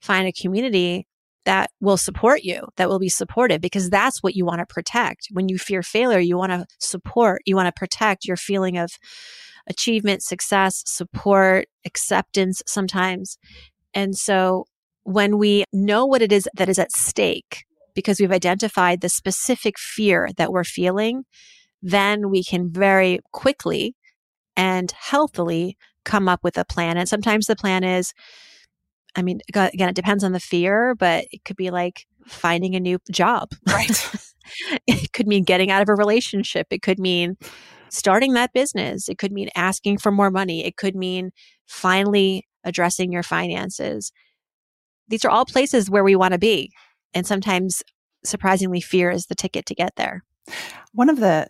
find 0.01 0.27
a 0.27 0.33
community 0.33 1.07
that 1.45 1.71
will 1.81 1.97
support 1.97 2.43
you, 2.43 2.67
that 2.77 2.89
will 2.89 2.99
be 2.99 3.09
supportive, 3.09 3.61
because 3.61 3.89
that's 3.89 4.23
what 4.23 4.35
you 4.35 4.45
want 4.45 4.59
to 4.59 4.67
protect. 4.67 5.29
When 5.31 5.49
you 5.49 5.59
fear 5.59 5.83
failure, 5.83 6.19
you 6.19 6.37
want 6.37 6.53
to 6.53 6.67
support, 6.81 7.43
you 7.47 7.55
want 7.55 7.69
to 7.69 7.79
protect 7.79 8.25
your 8.25 8.37
feeling 8.37 8.77
of 8.77 8.91
achievement, 9.69 10.23
success, 10.23 10.83
support, 10.87 11.67
acceptance 11.85 12.63
sometimes. 12.67 13.39
And 13.95 14.17
so 14.17 14.65
when 15.05 15.39
we 15.39 15.65
know 15.73 16.05
what 16.05 16.23
it 16.23 16.33
is 16.33 16.49
that 16.55 16.69
is 16.69 16.81
at 16.81 16.93
stake, 16.93 17.65
because 17.95 18.21
we've 18.21 18.33
identified 18.33 19.01
the 19.01 19.09
specific 19.09 19.79
fear 19.79 20.29
that 20.37 20.53
we're 20.53 20.65
feeling, 20.65 21.23
then 21.81 22.29
we 22.29 22.43
can 22.43 22.73
very 22.73 23.21
quickly 23.33 23.95
and 24.57 24.91
healthily 24.93 25.77
come 26.05 26.29
up 26.29 26.41
with 26.43 26.59
a 26.59 26.65
plan. 26.65 26.97
And 26.97 27.09
sometimes 27.09 27.47
the 27.47 27.57
plan 27.57 27.85
is, 27.85 28.13
I 29.17 29.23
mean, 29.23 29.41
again, 29.49 29.89
it 29.89 29.97
depends 29.97 30.23
on 30.23 30.33
the 30.33 30.41
fear, 30.41 30.95
but 30.95 31.27
it 31.33 31.45
could 31.45 31.57
be 31.57 31.71
like 31.71 32.07
finding 32.27 32.75
a 32.75 32.81
new 32.81 32.99
job. 33.11 33.49
Right. 33.67 34.11
it 34.87 35.13
could 35.13 35.27
mean 35.27 35.45
getting 35.45 35.71
out 35.71 35.83
of 35.83 35.89
a 35.89 35.95
relationship. 35.95 36.67
It 36.71 36.83
could 36.83 36.99
mean 36.99 37.37
starting 37.89 38.35
that 38.35 38.53
business. 38.53 39.09
It 39.09 39.19
could 39.19 39.33
mean 39.33 39.49
asking 39.57 39.99
for 39.99 40.13
more 40.13 40.31
money. 40.31 40.65
It 40.65 40.77
could 40.77 40.95
mean 40.95 41.31
finally 41.67 42.47
addressing 42.65 43.11
your 43.11 43.23
finances. 43.23 44.13
These 45.09 45.25
are 45.25 45.31
all 45.31 45.47
places 45.47 45.89
where 45.89 46.05
we 46.05 46.17
want 46.17 46.33
to 46.33 46.39
be. 46.39 46.71
And 47.15 47.27
sometimes, 47.27 47.83
surprisingly, 48.25 48.81
fear 48.81 49.11
is 49.11 49.27
the 49.27 49.35
ticket 49.35 49.67
to 49.67 49.75
get 49.75 49.95
there. 49.97 50.25
One 50.93 51.09
of 51.09 51.21
the 51.21 51.49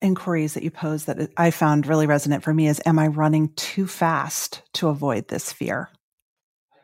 inquiries 0.00 0.54
that 0.54 0.62
you 0.62 0.70
pose 0.70 1.06
that 1.06 1.30
I 1.36 1.50
found 1.50 1.86
really 1.86 2.06
resonant 2.06 2.44
for 2.44 2.54
me 2.54 2.68
is 2.68 2.80
Am 2.86 2.98
I 2.98 3.08
running 3.08 3.52
too 3.56 3.86
fast 3.86 4.62
to 4.74 4.88
avoid 4.88 5.28
this 5.28 5.52
fear? 5.52 5.90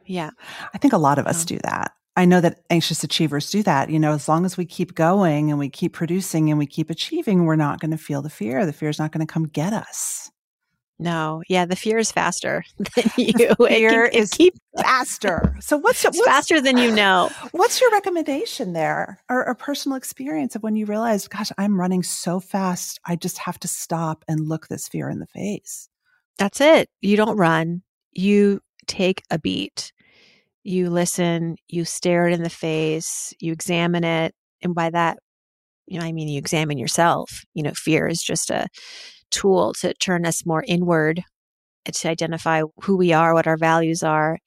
Yeah. 0.06 0.30
I 0.72 0.78
think 0.78 0.92
a 0.92 0.98
lot 0.98 1.18
of 1.18 1.26
us 1.26 1.44
oh. 1.44 1.46
do 1.46 1.58
that. 1.64 1.92
I 2.16 2.24
know 2.24 2.40
that 2.40 2.60
anxious 2.70 3.02
achievers 3.02 3.50
do 3.50 3.62
that. 3.64 3.90
You 3.90 3.98
know, 3.98 4.12
as 4.12 4.28
long 4.28 4.44
as 4.44 4.56
we 4.56 4.64
keep 4.64 4.94
going 4.94 5.50
and 5.50 5.58
we 5.58 5.68
keep 5.68 5.92
producing 5.92 6.48
and 6.48 6.58
we 6.58 6.66
keep 6.66 6.90
achieving, 6.90 7.44
we're 7.44 7.56
not 7.56 7.80
going 7.80 7.90
to 7.90 7.98
feel 7.98 8.22
the 8.22 8.30
fear. 8.30 8.64
The 8.64 8.72
fear 8.72 8.88
is 8.88 9.00
not 9.00 9.10
going 9.10 9.26
to 9.26 9.32
come 9.32 9.48
get 9.48 9.72
us. 9.72 10.30
No, 10.98 11.42
yeah, 11.48 11.66
the 11.66 11.74
fear 11.74 11.98
is 11.98 12.12
faster 12.12 12.64
than 12.78 13.10
you. 13.16 13.54
fear 13.56 14.04
it, 14.04 14.14
it 14.14 14.18
is 14.18 14.30
keep 14.30 14.54
faster. 14.80 15.56
So 15.60 15.76
what's, 15.76 16.04
what's 16.04 16.24
faster 16.24 16.60
than 16.60 16.78
you 16.78 16.92
know? 16.92 17.30
What's 17.50 17.80
your 17.80 17.90
recommendation 17.90 18.74
there, 18.74 19.20
or 19.28 19.42
a 19.42 19.54
personal 19.56 19.96
experience 19.96 20.54
of 20.54 20.62
when 20.62 20.76
you 20.76 20.86
realized, 20.86 21.30
gosh, 21.30 21.50
I'm 21.58 21.80
running 21.80 22.02
so 22.02 22.38
fast, 22.38 23.00
I 23.04 23.16
just 23.16 23.38
have 23.38 23.58
to 23.60 23.68
stop 23.68 24.24
and 24.28 24.48
look 24.48 24.68
this 24.68 24.86
fear 24.86 25.08
in 25.08 25.18
the 25.18 25.26
face. 25.26 25.88
That's 26.38 26.60
it. 26.60 26.88
You 27.00 27.16
don't 27.16 27.36
run. 27.36 27.82
You 28.12 28.60
take 28.84 29.22
a 29.30 29.38
beat 29.38 29.92
you 30.64 30.88
listen, 30.88 31.56
you 31.68 31.84
stare 31.84 32.26
it 32.26 32.32
in 32.32 32.42
the 32.42 32.50
face, 32.50 33.34
you 33.38 33.52
examine 33.52 34.02
it. 34.02 34.34
And 34.62 34.74
by 34.74 34.90
that, 34.90 35.18
you 35.86 36.00
know, 36.00 36.06
I 36.06 36.12
mean, 36.12 36.28
you 36.28 36.38
examine 36.38 36.78
yourself. 36.78 37.44
You 37.52 37.62
know, 37.62 37.72
fear 37.74 38.08
is 38.08 38.22
just 38.22 38.50
a 38.50 38.66
tool 39.30 39.74
to 39.80 39.92
turn 39.94 40.26
us 40.26 40.46
more 40.46 40.64
inward 40.66 41.22
eh, 41.86 41.90
to 41.92 42.08
identify 42.08 42.62
who 42.82 42.96
we 42.96 43.12
are, 43.12 43.34
what 43.34 43.46
our 43.46 43.58
values 43.58 44.02
are. 44.02 44.38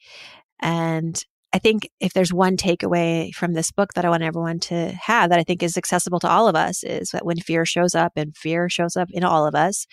And 0.59 1.23
I 1.53 1.59
think 1.59 1.87
if 1.99 2.13
there's 2.13 2.33
one 2.33 2.57
takeaway 2.57 3.31
from 3.33 3.53
this 3.53 3.71
book 3.71 3.93
that 3.93 4.03
I 4.03 4.09
want 4.09 4.23
everyone 4.23 4.59
to 4.61 4.91
have 4.93 5.29
that 5.29 5.39
I 5.39 5.43
think 5.43 5.61
is 5.61 5.77
accessible 5.77 6.19
to 6.21 6.29
all 6.29 6.47
of 6.47 6.55
us 6.55 6.83
is 6.83 7.11
that 7.11 7.25
when 7.25 7.37
fear 7.37 7.63
shows 7.63 7.93
up 7.93 8.13
and 8.15 8.35
fear 8.35 8.69
shows 8.69 8.97
up 8.97 9.09
in 9.11 9.23
all 9.23 9.45
of 9.45 9.53
us, 9.53 9.85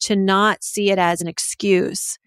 to 0.00 0.16
not 0.16 0.64
see 0.64 0.90
it 0.90 0.98
as 0.98 1.20
an 1.20 1.28
excuse 1.28 2.18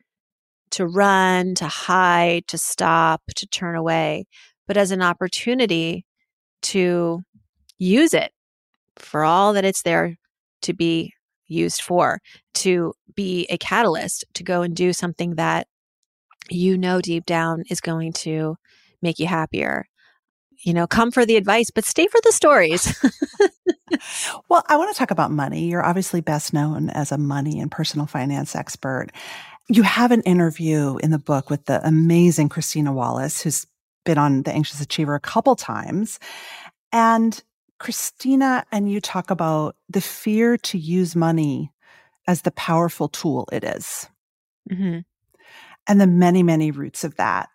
to 0.73 0.87
run, 0.87 1.53
to 1.53 1.67
hide, 1.67 2.47
to 2.47 2.57
stop, 2.57 3.21
to 3.35 3.45
turn 3.47 3.75
away, 3.75 4.25
but 4.67 4.75
as 4.75 4.89
an 4.89 5.03
opportunity 5.03 6.03
to 6.63 7.21
use 7.77 8.13
it 8.13 8.31
for 8.95 9.23
all 9.23 9.53
that 9.53 9.65
it's 9.65 9.83
there 9.83 10.15
to 10.63 10.73
be 10.73 11.13
used 11.47 11.81
for, 11.81 12.19
to 12.55 12.93
be 13.13 13.45
a 13.51 13.57
catalyst, 13.57 14.25
to 14.33 14.43
go 14.43 14.63
and 14.63 14.75
do 14.75 14.93
something 14.93 15.35
that 15.35 15.67
you 16.49 16.75
know 16.75 17.01
deep 17.01 17.25
down 17.25 17.63
is 17.69 17.79
going 17.79 18.11
to 18.11 18.55
make 19.01 19.19
you 19.19 19.27
happier. 19.27 19.85
You 20.65 20.73
know, 20.73 20.87
come 20.87 21.11
for 21.11 21.23
the 21.23 21.35
advice, 21.35 21.69
but 21.69 21.85
stay 21.85 22.07
for 22.07 22.19
the 22.23 22.31
stories. 22.31 22.97
well, 24.49 24.63
I 24.67 24.77
want 24.77 24.91
to 24.93 24.97
talk 24.97 25.11
about 25.11 25.29
money. 25.29 25.67
You're 25.67 25.85
obviously 25.85 26.21
best 26.21 26.53
known 26.53 26.89
as 26.89 27.11
a 27.11 27.17
money 27.17 27.59
and 27.59 27.69
personal 27.69 28.07
finance 28.07 28.55
expert. 28.55 29.09
You 29.69 29.83
have 29.83 30.11
an 30.11 30.21
interview 30.21 30.97
in 30.97 31.11
the 31.11 31.19
book 31.19 31.49
with 31.49 31.65
the 31.65 31.85
amazing 31.87 32.49
Christina 32.49 32.91
Wallace, 32.91 33.41
who's 33.41 33.65
been 34.05 34.17
on 34.17 34.43
The 34.43 34.51
Anxious 34.51 34.81
Achiever 34.81 35.15
a 35.15 35.19
couple 35.19 35.55
times. 35.55 36.19
And 36.91 37.41
Christina 37.79 38.65
and 38.71 38.91
you 38.91 39.01
talk 39.01 39.31
about 39.31 39.75
the 39.89 40.01
fear 40.01 40.57
to 40.57 40.77
use 40.77 41.15
money 41.15 41.71
as 42.27 42.41
the 42.41 42.51
powerful 42.51 43.09
tool 43.09 43.47
it 43.51 43.63
is. 43.63 44.07
Mm-hmm. 44.71 44.99
and 45.87 45.99
the 45.99 46.07
many, 46.07 46.41
many 46.41 46.71
roots 46.71 47.03
of 47.03 47.15
that. 47.17 47.49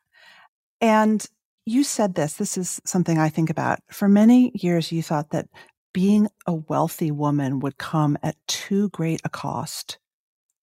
And 0.83 1.25
you 1.65 1.85
said 1.85 2.15
this, 2.15 2.35
this 2.35 2.59
is 2.59 2.83
something 2.85 3.19
I 3.19 3.31
think 3.31 3.49
about. 3.49 3.81
For 3.91 4.09
many 4.09 4.53
years, 4.55 4.93
you 4.93 5.03
thought 5.03 5.31
that 5.31 5.49
being 5.95 6.29
a 6.47 6.53
wealthy 6.53 7.11
woman 7.11 7.61
would 7.61 7.79
come 7.79 8.19
at 8.23 8.37
too 8.47 8.91
great 8.91 9.23
a 9.25 9.31
cost 9.31 9.99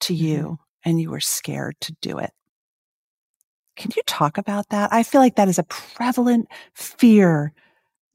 to 0.02 0.14
mm-hmm. 0.14 0.24
you 0.24 0.60
and 0.86 1.01
you 1.01 1.10
were 1.10 1.20
scared 1.20 1.75
to 1.82 1.96
do 2.01 2.20
it. 2.20 2.32
Can 3.75 3.92
you 3.96 4.04
talk 4.06 4.38
about 4.38 4.70
that? 4.70 4.94
I 4.94 5.04
feel 5.04 5.20
like 5.20 5.36
that 5.36 5.50
is 5.50 5.60
a 5.60 5.63
prevalent 5.63 6.48
fear 6.74 7.51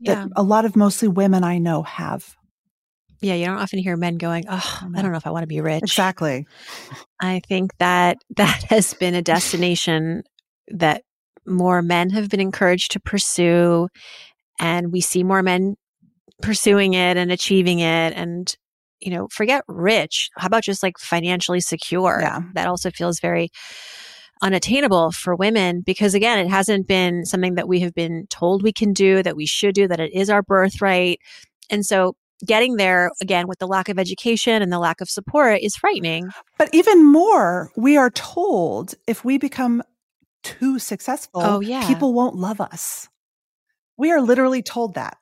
that 0.01 0.17
yeah. 0.17 0.27
a 0.37 0.43
lot 0.43 0.65
of 0.65 0.77
mostly 0.77 1.09
women 1.09 1.45
I 1.45 1.59
know 1.59 1.83
have. 1.83 2.35
Yeah, 3.21 3.35
you 3.35 3.45
don't 3.45 3.59
often 3.59 3.79
hear 3.79 3.99
men 3.99 4.17
going, 4.17 4.47
"Oh, 4.49 4.79
I 4.97 5.03
don't 5.03 5.11
know 5.11 5.19
if 5.19 5.27
I 5.27 5.31
want 5.31 5.43
to 5.43 5.49
be 5.49 5.61
rich." 5.61 5.83
Exactly. 5.83 6.47
I 7.21 7.43
think 7.47 7.77
that 7.77 8.17
that 8.37 8.63
has 8.71 8.95
been 8.95 9.15
a 9.15 9.21
destination 9.21 10.23
that 10.69 11.03
more 11.47 11.83
men 11.83 12.11
have 12.11 12.31
been 12.31 12.41
encouraged 12.41 12.93
to 12.93 13.01
pursue 13.01 13.89
and 14.59 14.93
we 14.93 15.01
see 15.01 15.23
more 15.23 15.43
men 15.43 15.75
pursuing 16.43 16.95
it 16.95 17.17
and 17.17 17.33
achieving 17.33 17.81
it 17.81 18.13
and 18.15 18.55
you 19.01 19.11
know, 19.11 19.29
forget 19.31 19.65
rich. 19.69 20.31
How 20.37 20.47
about 20.47 20.63
just 20.63 20.83
like 20.83 20.99
financially 20.99 21.61
secure? 21.61 22.19
Yeah. 22.21 22.41
That 22.55 22.69
also 22.69 22.91
feels 22.91 23.21
very 23.21 23.51
unattainable 24.43 25.13
for 25.13 25.35
women 25.37 25.83
because 25.83 26.15
again, 26.15 26.39
it 26.39 26.49
hasn't 26.49 26.87
been 26.87 27.25
something 27.25 27.57
that 27.57 27.69
we 27.69 27.81
have 27.81 27.95
been 27.95 28.27
told 28.31 28.63
we 28.63 28.73
can 28.73 28.93
do, 28.93 29.23
that 29.23 29.37
we 29.37 29.47
should 29.47 29.75
do, 29.75 29.87
that 29.89 30.01
it 30.01 30.15
is 30.15 30.31
our 30.31 30.43
birthright. 30.43 31.21
And 31.69 31.85
so 31.85 32.15
getting 32.45 32.77
there 32.77 33.11
again 33.21 33.47
with 33.47 33.59
the 33.59 33.67
lack 33.67 33.89
of 33.89 33.99
education 33.99 34.63
and 34.63 34.73
the 34.73 34.79
lack 34.79 35.01
of 35.01 35.11
support 35.11 35.61
is 35.61 35.77
frightening. 35.77 36.31
But 36.59 36.71
even 36.73 37.05
more, 37.05 37.71
we 37.77 37.97
are 37.97 38.11
told 38.11 38.95
if 39.07 39.25
we 39.25 39.39
become 39.39 39.83
too 40.43 40.79
successful, 40.79 41.43
oh, 41.43 41.61
yeah. 41.61 41.87
people 41.87 42.15
won't 42.15 42.37
love 42.37 42.61
us. 42.61 43.09
We 43.99 44.11
are 44.11 44.23
literally 44.23 44.63
told 44.63 44.95
that. 44.95 45.19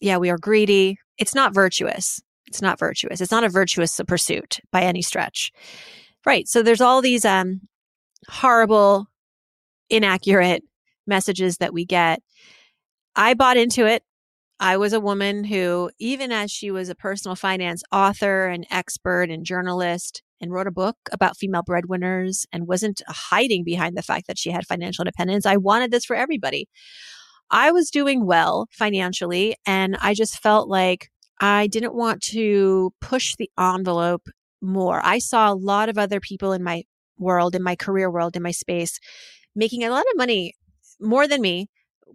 Yeah, 0.00 0.18
we 0.18 0.30
are 0.30 0.38
greedy. 0.38 0.96
It's 1.18 1.34
not 1.34 1.52
virtuous. 1.52 2.20
It's 2.48 2.62
not 2.62 2.78
virtuous. 2.78 3.20
It's 3.20 3.30
not 3.30 3.44
a 3.44 3.48
virtuous 3.48 4.00
pursuit 4.06 4.58
by 4.72 4.82
any 4.82 5.02
stretch. 5.02 5.52
Right. 6.26 6.48
So 6.48 6.62
there's 6.62 6.80
all 6.80 7.00
these 7.00 7.24
um, 7.24 7.60
horrible, 8.28 9.06
inaccurate 9.88 10.64
messages 11.06 11.58
that 11.58 11.72
we 11.72 11.84
get. 11.84 12.20
I 13.14 13.34
bought 13.34 13.56
into 13.56 13.86
it. 13.86 14.02
I 14.60 14.76
was 14.76 14.92
a 14.92 15.00
woman 15.00 15.44
who, 15.44 15.90
even 16.00 16.32
as 16.32 16.50
she 16.50 16.72
was 16.72 16.88
a 16.88 16.94
personal 16.94 17.36
finance 17.36 17.82
author 17.92 18.48
and 18.48 18.66
expert 18.70 19.30
and 19.30 19.44
journalist, 19.44 20.22
and 20.40 20.52
wrote 20.52 20.66
a 20.66 20.72
book 20.72 20.96
about 21.12 21.36
female 21.36 21.62
breadwinners 21.62 22.46
and 22.52 22.66
wasn't 22.66 23.02
hiding 23.08 23.64
behind 23.64 23.96
the 23.96 24.02
fact 24.02 24.26
that 24.26 24.38
she 24.38 24.50
had 24.50 24.66
financial 24.66 25.02
independence, 25.02 25.46
I 25.46 25.56
wanted 25.56 25.90
this 25.90 26.04
for 26.04 26.16
everybody. 26.16 26.68
I 27.50 27.72
was 27.72 27.90
doing 27.90 28.26
well 28.26 28.68
financially, 28.70 29.56
and 29.66 29.96
I 30.00 30.14
just 30.14 30.40
felt 30.40 30.68
like 30.68 31.10
I 31.40 31.66
didn't 31.66 31.94
want 31.94 32.22
to 32.24 32.92
push 33.00 33.34
the 33.36 33.50
envelope 33.58 34.28
more. 34.60 35.00
I 35.04 35.18
saw 35.18 35.52
a 35.52 35.54
lot 35.54 35.88
of 35.88 35.98
other 35.98 36.20
people 36.20 36.52
in 36.52 36.62
my 36.62 36.84
world, 37.18 37.54
in 37.54 37.62
my 37.62 37.76
career 37.76 38.10
world, 38.10 38.36
in 38.36 38.42
my 38.42 38.50
space, 38.50 38.98
making 39.54 39.84
a 39.84 39.90
lot 39.90 40.00
of 40.00 40.16
money 40.16 40.54
more 41.00 41.28
than 41.28 41.40
me 41.40 41.68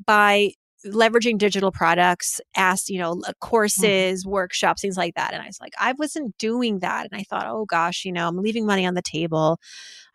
by 0.06 0.52
leveraging 0.86 1.38
digital 1.38 1.72
products, 1.72 2.42
asked, 2.58 2.90
you 2.90 3.00
know, 3.00 3.14
Mm-hmm. 3.14 3.32
courses, 3.40 4.26
workshops, 4.26 4.82
things 4.82 4.98
like 4.98 5.16
that. 5.16 5.34
And 5.34 5.42
I 5.42 5.48
was 5.48 5.60
like, 5.62 5.74
I 5.80 5.94
wasn't 5.94 6.38
doing 6.38 6.80
that. 6.80 7.08
And 7.10 7.20
I 7.20 7.24
thought, 7.24 7.48
oh 7.48 7.66
gosh, 7.66 8.04
you 8.04 8.12
know, 8.12 8.28
I'm 8.28 8.38
leaving 8.38 8.66
money 8.66 8.86
on 8.86 8.94
the 8.94 9.02
table. 9.02 9.60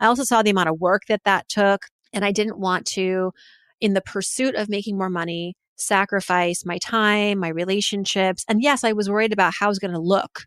I 0.00 0.06
also 0.06 0.24
saw 0.24 0.42
the 0.42 0.50
amount 0.50 0.68
of 0.68 0.80
work 0.80 1.02
that 1.08 1.24
that 1.24 1.48
took. 1.48 1.86
And 2.12 2.24
I 2.24 2.32
didn't 2.32 2.58
want 2.58 2.86
to, 2.88 3.32
in 3.80 3.94
the 3.94 4.00
pursuit 4.00 4.54
of 4.54 4.68
making 4.68 4.98
more 4.98 5.10
money, 5.10 5.54
sacrifice 5.78 6.64
my 6.64 6.78
time, 6.78 7.38
my 7.38 7.48
relationships. 7.48 8.44
And 8.48 8.62
yes, 8.62 8.84
I 8.84 8.92
was 8.92 9.08
worried 9.08 9.32
about 9.32 9.54
how 9.54 9.66
I 9.66 9.68
was 9.68 9.78
going 9.78 9.94
to 9.94 10.00
look, 10.00 10.46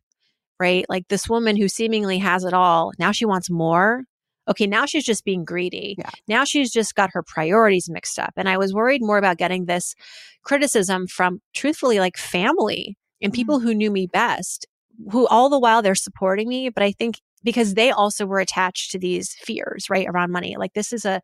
right? 0.60 0.86
Like 0.90 1.08
this 1.08 1.30
woman 1.30 1.58
who 1.58 1.68
seemingly 1.68 2.20
has 2.20 2.44
it 2.44 2.54
all, 2.54 2.92
now 3.00 3.12
she 3.12 3.26
wants 3.26 3.50
more. 3.50 4.04
Okay, 4.48 4.68
now 4.68 4.86
she's 4.86 5.06
just 5.06 5.24
being 5.24 5.46
greedy. 5.46 5.96
Yeah. 5.98 6.10
Now 6.28 6.44
she's 6.44 6.72
just 6.72 6.96
got 6.96 7.12
her 7.14 7.24
priorities 7.24 7.90
mixed 7.90 8.18
up. 8.20 8.34
And 8.36 8.50
I 8.50 8.58
was 8.58 8.74
worried 8.74 9.02
more 9.04 9.18
about 9.18 9.38
getting 9.38 9.66
this 9.66 9.96
criticism 10.44 11.08
from 11.08 11.42
truthfully 11.54 12.00
like 12.00 12.18
family 12.18 12.98
and 13.22 13.32
people 13.32 13.60
mm-hmm. 13.60 13.68
who 13.68 13.76
knew 13.76 13.92
me 13.92 14.08
best, 14.08 14.66
who 15.12 15.28
all 15.28 15.50
the 15.50 15.60
while 15.60 15.82
they're 15.82 15.96
supporting 15.96 16.50
me. 16.50 16.70
But 16.70 16.84
I 16.84 16.92
think 16.92 17.20
because 17.44 17.76
they 17.76 17.92
also 17.92 18.26
were 18.26 18.40
attached 18.40 18.92
to 18.92 19.00
these 19.00 19.34
fears, 19.34 19.90
right, 19.90 20.08
around 20.08 20.32
money. 20.32 20.56
Like 20.58 20.74
this 20.74 20.92
is 20.92 21.06
a 21.06 21.22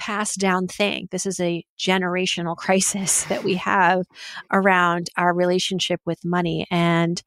passed 0.00 0.38
down 0.40 0.66
thing. 0.66 1.06
This 1.12 1.26
is 1.26 1.38
a 1.38 1.64
generational 1.78 2.56
crisis 2.64 3.24
that 3.24 3.44
we 3.44 3.54
have 3.56 4.06
around 4.50 5.08
our 5.16 5.32
relationship 5.32 6.00
with 6.04 6.24
money. 6.24 6.66
And 6.70 7.22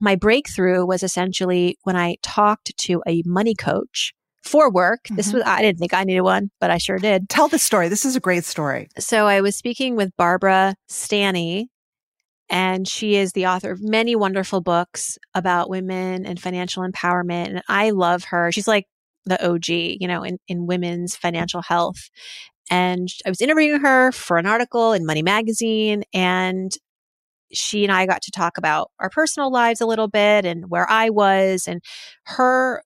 my 0.00 0.16
breakthrough 0.16 0.84
was 0.86 1.02
essentially 1.02 1.76
when 1.84 1.94
I 1.94 2.16
talked 2.22 2.76
to 2.78 3.02
a 3.06 3.22
money 3.26 3.54
coach 3.54 4.12
for 4.42 4.70
work. 4.72 5.00
This 5.10 5.30
Mhm. 5.30 5.34
was, 5.34 5.42
I 5.44 5.60
didn't 5.60 5.78
think 5.78 5.92
I 5.92 6.04
needed 6.04 6.22
one, 6.22 6.50
but 6.58 6.70
I 6.70 6.78
sure 6.78 6.98
did. 6.98 7.28
Tell 7.28 7.48
the 7.48 7.58
story. 7.58 7.88
This 7.88 8.06
is 8.06 8.16
a 8.16 8.20
great 8.20 8.44
story. 8.44 8.88
So 8.98 9.26
I 9.26 9.42
was 9.42 9.54
speaking 9.54 9.96
with 9.96 10.16
Barbara 10.16 10.74
Stanny, 10.88 11.68
and 12.48 12.88
she 12.88 13.16
is 13.16 13.32
the 13.32 13.46
author 13.46 13.70
of 13.70 13.82
many 13.82 14.16
wonderful 14.16 14.62
books 14.62 15.18
about 15.34 15.68
women 15.68 16.24
and 16.24 16.40
financial 16.40 16.82
empowerment. 16.82 17.48
And 17.48 17.62
I 17.68 17.90
love 17.90 18.24
her. 18.24 18.50
She's 18.50 18.66
like 18.66 18.86
the 19.30 19.48
OG, 19.48 19.68
you 19.68 20.06
know, 20.06 20.22
in, 20.22 20.38
in 20.48 20.66
women's 20.66 21.16
financial 21.16 21.62
health. 21.62 22.10
And 22.70 23.08
I 23.26 23.28
was 23.28 23.40
interviewing 23.40 23.80
her 23.80 24.12
for 24.12 24.36
an 24.36 24.46
article 24.46 24.92
in 24.92 25.06
Money 25.06 25.22
Magazine, 25.22 26.04
and 26.14 26.70
she 27.52 27.84
and 27.84 27.92
I 27.92 28.06
got 28.06 28.22
to 28.22 28.30
talk 28.30 28.58
about 28.58 28.90
our 29.00 29.10
personal 29.10 29.50
lives 29.50 29.80
a 29.80 29.86
little 29.86 30.08
bit 30.08 30.44
and 30.44 30.70
where 30.70 30.88
I 30.88 31.10
was. 31.10 31.66
And 31.66 31.82
her 32.26 32.82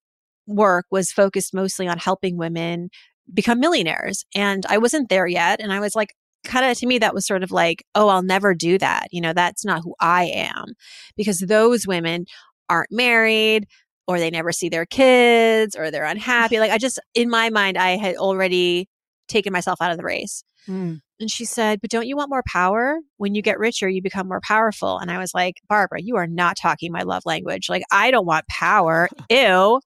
work 0.46 0.86
was 0.90 1.12
focused 1.12 1.54
mostly 1.54 1.86
on 1.86 1.98
helping 1.98 2.36
women 2.36 2.88
become 3.32 3.60
millionaires. 3.60 4.24
And 4.34 4.64
I 4.66 4.78
wasn't 4.78 5.08
there 5.08 5.26
yet. 5.26 5.60
And 5.60 5.72
I 5.72 5.80
was 5.80 5.94
like, 5.94 6.14
kind 6.44 6.66
of 6.66 6.78
to 6.78 6.86
me, 6.86 6.98
that 6.98 7.14
was 7.14 7.26
sort 7.26 7.42
of 7.42 7.50
like, 7.50 7.84
oh, 7.94 8.08
I'll 8.08 8.22
never 8.22 8.54
do 8.54 8.78
that. 8.78 9.08
You 9.10 9.20
know, 9.20 9.32
that's 9.32 9.64
not 9.64 9.82
who 9.82 9.94
I 10.00 10.24
am 10.24 10.74
because 11.16 11.40
those 11.40 11.86
women 11.86 12.26
aren't 12.68 12.92
married 12.92 13.66
or 14.06 14.18
they 14.18 14.30
never 14.30 14.52
see 14.52 14.68
their 14.68 14.86
kids 14.86 15.76
or 15.76 15.90
they're 15.90 16.04
unhappy. 16.04 16.58
Like, 16.58 16.70
I 16.70 16.78
just, 16.78 17.00
in 17.14 17.30
my 17.30 17.50
mind, 17.50 17.78
I 17.78 17.96
had 17.96 18.16
already 18.16 18.88
taken 19.28 19.52
myself 19.52 19.80
out 19.80 19.90
of 19.90 19.96
the 19.96 20.04
race. 20.04 20.44
Mm. 20.68 21.00
And 21.20 21.30
she 21.30 21.44
said, 21.44 21.80
But 21.80 21.90
don't 21.90 22.06
you 22.06 22.16
want 22.16 22.30
more 22.30 22.42
power? 22.46 22.98
When 23.18 23.34
you 23.34 23.42
get 23.42 23.58
richer, 23.58 23.88
you 23.88 24.02
become 24.02 24.28
more 24.28 24.40
powerful. 24.42 24.98
And 24.98 25.10
I 25.10 25.18
was 25.18 25.32
like, 25.34 25.56
Barbara, 25.68 26.00
you 26.02 26.16
are 26.16 26.26
not 26.26 26.56
talking 26.56 26.92
my 26.92 27.02
love 27.02 27.22
language. 27.24 27.68
Like, 27.68 27.84
I 27.90 28.10
don't 28.10 28.26
want 28.26 28.46
power. 28.48 29.08
Ew. 29.30 29.80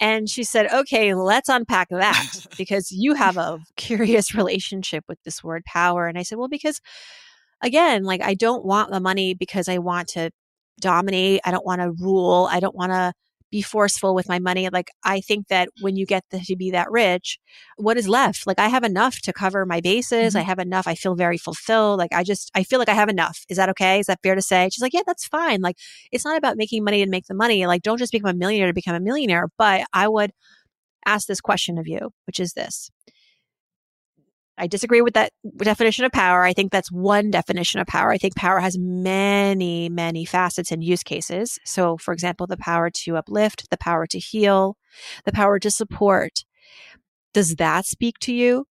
And 0.00 0.28
she 0.28 0.44
said, 0.44 0.72
Okay, 0.72 1.14
let's 1.14 1.48
unpack 1.48 1.88
that 1.90 2.46
because 2.58 2.90
you 2.90 3.14
have 3.14 3.36
a 3.36 3.58
curious 3.76 4.34
relationship 4.34 5.04
with 5.08 5.18
this 5.24 5.42
word 5.44 5.64
power. 5.64 6.06
And 6.06 6.18
I 6.18 6.22
said, 6.22 6.38
Well, 6.38 6.48
because 6.48 6.80
again, 7.62 8.04
like, 8.04 8.22
I 8.22 8.34
don't 8.34 8.64
want 8.64 8.90
the 8.90 9.00
money 9.00 9.34
because 9.34 9.68
I 9.68 9.78
want 9.78 10.08
to 10.08 10.30
dominate. 10.80 11.40
I 11.44 11.50
don't 11.50 11.64
want 11.64 11.80
to 11.80 11.92
rule. 11.92 12.48
I 12.50 12.60
don't 12.60 12.74
want 12.74 12.92
to 12.92 13.12
be 13.50 13.62
forceful 13.62 14.14
with 14.14 14.28
my 14.28 14.38
money. 14.38 14.68
Like, 14.68 14.90
I 15.04 15.20
think 15.20 15.48
that 15.48 15.68
when 15.80 15.96
you 15.96 16.06
get 16.06 16.24
the, 16.30 16.40
to 16.40 16.56
be 16.56 16.70
that 16.72 16.90
rich, 16.90 17.38
what 17.76 17.96
is 17.96 18.08
left? 18.08 18.46
Like, 18.46 18.58
I 18.58 18.68
have 18.68 18.84
enough 18.84 19.20
to 19.20 19.32
cover 19.32 19.64
my 19.64 19.80
bases. 19.80 20.34
I 20.34 20.40
mm-hmm. 20.40 20.48
have 20.48 20.58
enough. 20.58 20.86
I 20.86 20.94
feel 20.94 21.14
very 21.14 21.38
fulfilled. 21.38 21.98
Like, 21.98 22.12
I 22.12 22.24
just, 22.24 22.50
I 22.54 22.64
feel 22.64 22.78
like 22.78 22.88
I 22.88 22.94
have 22.94 23.08
enough. 23.08 23.44
Is 23.48 23.56
that 23.56 23.68
okay? 23.70 24.00
Is 24.00 24.06
that 24.06 24.20
fair 24.22 24.34
to 24.34 24.42
say? 24.42 24.68
She's 24.72 24.82
like, 24.82 24.94
yeah, 24.94 25.02
that's 25.06 25.26
fine. 25.26 25.60
Like, 25.60 25.76
it's 26.10 26.24
not 26.24 26.36
about 26.36 26.56
making 26.56 26.84
money 26.84 27.04
to 27.04 27.10
make 27.10 27.26
the 27.26 27.34
money. 27.34 27.66
Like, 27.66 27.82
don't 27.82 27.98
just 27.98 28.12
become 28.12 28.30
a 28.30 28.34
millionaire 28.34 28.68
to 28.68 28.74
become 28.74 28.96
a 28.96 29.00
millionaire. 29.00 29.48
But 29.56 29.86
I 29.92 30.08
would 30.08 30.32
ask 31.06 31.28
this 31.28 31.40
question 31.40 31.78
of 31.78 31.86
you, 31.86 32.10
which 32.26 32.40
is 32.40 32.52
this. 32.54 32.90
I 34.58 34.66
disagree 34.66 35.02
with 35.02 35.14
that 35.14 35.32
definition 35.58 36.04
of 36.04 36.12
power. 36.12 36.42
I 36.42 36.52
think 36.52 36.72
that's 36.72 36.90
one 36.90 37.30
definition 37.30 37.80
of 37.80 37.86
power. 37.86 38.10
I 38.10 38.18
think 38.18 38.36
power 38.36 38.58
has 38.58 38.78
many, 38.78 39.88
many 39.88 40.24
facets 40.24 40.70
and 40.72 40.82
use 40.82 41.02
cases. 41.02 41.58
So, 41.64 41.96
for 41.98 42.12
example, 42.14 42.46
the 42.46 42.56
power 42.56 42.88
to 42.90 43.16
uplift, 43.16 43.68
the 43.70 43.76
power 43.76 44.06
to 44.06 44.18
heal, 44.18 44.76
the 45.24 45.32
power 45.32 45.58
to 45.58 45.70
support. 45.70 46.44
Does 47.34 47.56
that 47.56 47.84
speak 47.84 48.18
to 48.20 48.32
you? 48.32 48.66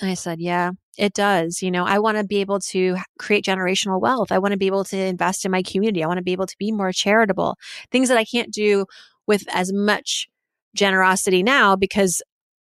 And 0.00 0.10
I 0.10 0.14
said, 0.14 0.40
Yeah, 0.40 0.72
it 0.98 1.14
does. 1.14 1.62
You 1.62 1.70
know, 1.70 1.84
I 1.84 2.00
want 2.00 2.18
to 2.18 2.24
be 2.24 2.38
able 2.38 2.58
to 2.60 2.96
create 3.18 3.44
generational 3.44 4.00
wealth. 4.00 4.32
I 4.32 4.38
want 4.38 4.50
to 4.52 4.58
be 4.58 4.66
able 4.66 4.84
to 4.84 4.96
invest 4.98 5.44
in 5.44 5.52
my 5.52 5.62
community. 5.62 6.02
I 6.02 6.08
want 6.08 6.18
to 6.18 6.24
be 6.24 6.32
able 6.32 6.46
to 6.46 6.56
be 6.58 6.72
more 6.72 6.92
charitable, 6.92 7.56
things 7.92 8.08
that 8.08 8.18
I 8.18 8.24
can't 8.24 8.52
do 8.52 8.86
with 9.28 9.44
as 9.54 9.72
much 9.72 10.28
generosity 10.74 11.42
now 11.42 11.76
because 11.76 12.20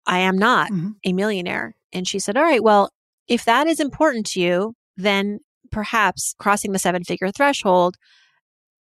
I 0.07 0.18
am 0.20 0.37
not 0.37 0.72
Mhm. 0.72 0.94
a 1.04 1.12
millionaire. 1.12 1.76
And 1.92 2.07
she 2.07 2.18
said, 2.18 2.37
All 2.37 2.42
right, 2.42 2.62
well, 2.62 2.90
if 3.27 3.44
that 3.44 3.66
is 3.66 3.81
important 3.81 4.27
to 4.27 4.40
you, 4.40 4.74
then 4.96 5.40
perhaps 5.70 6.35
crossing 6.38 6.72
the 6.72 6.79
seven 6.79 7.05
figure 7.05 7.31
threshold 7.31 7.96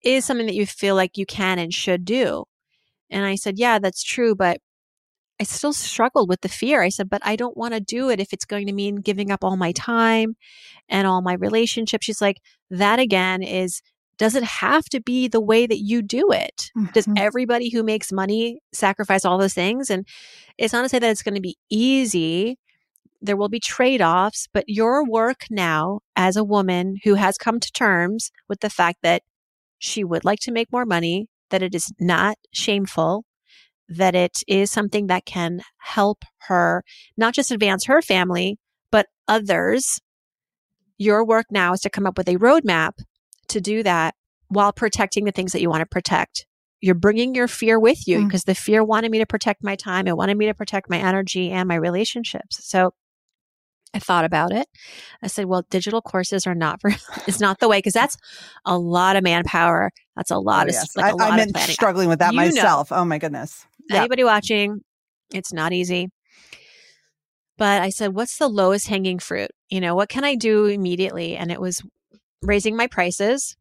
is 0.05 0.25
something 0.25 0.47
that 0.47 0.55
you 0.55 0.66
feel 0.66 0.95
like 0.95 1.16
you 1.19 1.27
can 1.27 1.59
and 1.59 1.73
should 1.75 2.05
do. 2.05 2.45
And 3.11 3.25
I 3.25 3.35
said, 3.37 3.59
Yeah, 3.59 3.79
that's 3.79 4.03
true. 4.03 4.35
But 4.35 4.59
I 5.40 5.45
still 5.45 5.73
struggled 5.73 6.29
with 6.29 6.40
the 6.40 6.49
fear. 6.49 6.83
I 6.83 6.88
said, 6.88 7.11
But 7.11 7.23
I 7.25 7.37
don't 7.37 7.57
want 7.57 7.75
to 7.75 7.81
do 7.81 8.09
it 8.11 8.21
if 8.21 8.33
it's 8.33 8.45
going 8.45 8.66
to 8.66 8.73
mean 8.73 8.97
giving 8.97 9.31
up 9.31 9.45
all 9.45 9.57
my 9.57 9.73
time 9.73 10.37
and 10.88 11.07
all 11.07 11.23
my 11.23 11.35
relationships. 11.35 12.07
She's 12.07 12.21
like, 12.23 12.38
That 12.71 12.99
again 12.99 13.42
is, 13.42 13.83
does 14.19 14.35
it 14.35 14.45
have 14.45 14.85
to 14.87 15.01
be 15.01 15.29
the 15.29 15.40
way 15.40 15.66
that 15.66 15.79
you 15.81 16.01
do 16.03 16.31
it? 16.33 16.71
Does 16.95 17.07
Mhm. 17.07 17.19
everybody 17.19 17.69
who 17.71 17.83
makes 17.83 18.11
money 18.12 18.61
sacrifice 18.73 19.25
all 19.27 19.37
those 19.38 19.53
things? 19.55 19.90
And 19.90 20.07
it's 20.57 20.73
not 20.73 20.83
to 20.83 20.88
say 20.88 20.99
that 20.99 21.11
it's 21.11 21.23
going 21.23 21.35
to 21.35 21.40
be 21.40 21.59
easy. 21.69 22.59
There 23.21 23.37
will 23.37 23.49
be 23.49 23.61
trade 23.61 24.03
offs, 24.03 24.49
but 24.53 24.65
your 24.69 25.05
work 25.05 25.47
now 25.51 26.01
as 26.15 26.37
a 26.37 26.45
woman 26.45 26.97
who 27.05 27.15
has 27.15 27.39
come 27.39 27.61
to 27.61 27.73
terms 27.73 28.31
with 28.49 28.61
the 28.61 28.71
fact 28.71 28.99
that 29.03 29.23
she 29.79 30.05
would 30.05 30.25
like 30.25 30.41
to 30.41 30.53
make 30.53 30.73
more 30.73 30.87
money, 30.87 31.29
that 31.51 31.63
it 31.63 31.75
is 31.75 31.93
not 32.01 32.37
shameful, 32.53 33.25
that 33.89 34.15
it 34.15 34.43
is 34.49 34.71
something 34.71 35.07
that 35.07 35.25
can 35.27 35.61
help 35.79 36.25
her 36.49 36.83
not 37.17 37.35
just 37.35 37.51
advance 37.51 37.85
her 37.85 38.03
family, 38.03 38.59
but 38.91 39.07
others. 39.29 40.01
Your 40.99 41.25
work 41.25 41.47
now 41.51 41.73
is 41.73 41.81
to 41.81 41.91
come 41.91 42.07
up 42.07 42.17
with 42.17 42.29
a 42.29 42.37
roadmap 42.37 42.93
to 43.49 43.61
do 43.61 43.83
that 43.83 44.15
while 44.49 44.73
protecting 44.73 45.25
the 45.25 45.33
things 45.33 45.53
that 45.53 45.61
you 45.61 45.69
want 45.69 45.81
to 45.83 45.87
protect. 45.87 46.47
You're 46.81 46.95
bringing 46.95 47.35
your 47.35 47.49
fear 47.49 47.79
with 47.79 48.07
you 48.07 48.19
Mm. 48.19 48.25
because 48.27 48.45
the 48.45 48.55
fear 48.55 48.85
wanted 48.85 49.11
me 49.11 49.19
to 49.19 49.27
protect 49.27 49.63
my 49.63 49.77
time. 49.77 50.07
It 50.07 50.17
wanted 50.17 50.37
me 50.37 50.47
to 50.47 50.55
protect 50.55 50.89
my 50.91 50.99
energy 50.99 51.51
and 51.51 51.69
my 51.69 51.75
relationships. 51.75 52.67
So 52.67 52.93
I 53.97 53.99
thought 53.99 54.27
about 54.27 54.53
it. 54.53 54.67
I 55.23 55.27
said, 55.27 55.47
well, 55.47 55.65
digital 55.71 56.03
courses 56.03 56.47
are 56.47 56.55
not 56.55 56.83
for, 56.83 56.91
it's 57.27 57.41
not 57.41 57.61
the 57.61 57.69
way 57.69 57.79
because 57.79 57.95
that's 57.95 58.19
a 58.67 58.77
lot 58.79 59.17
of 59.17 59.25
manpower. 59.25 59.91
That's 60.17 60.31
a 60.31 60.37
lot 60.39 60.67
Oh, 60.67 60.69
of, 60.69 60.75
yes. 60.75 60.97
like 60.97 61.15
a 61.15 61.23
I, 61.25 61.39
of 61.41 61.57
struggling 61.71 62.09
with 62.11 62.19
that 62.19 62.35
You 62.35 62.41
know. 62.41 62.47
myself. 62.47 62.93
Oh 62.93 63.07
my 63.07 63.17
goodness. 63.19 63.65
Yeah. 63.89 64.01
Anybody 64.01 64.23
watching, 64.23 64.83
it's 65.33 65.53
not 65.53 65.73
easy. 65.73 66.11
But 67.57 67.81
I 67.81 67.89
said, 67.89 68.15
what's 68.15 68.37
the 68.37 68.49
lowest 68.49 68.87
hanging 68.87 69.19
fruit? 69.19 69.51
You 69.71 69.81
know, 69.81 69.95
what 69.95 70.11
can 70.11 70.25
I 70.25 70.35
do 70.35 70.67
immediately? 70.67 71.37
And 71.37 71.51
it 71.51 71.59
was 71.61 71.83
raising 72.43 72.77
my 72.77 72.87
prices. 72.87 73.57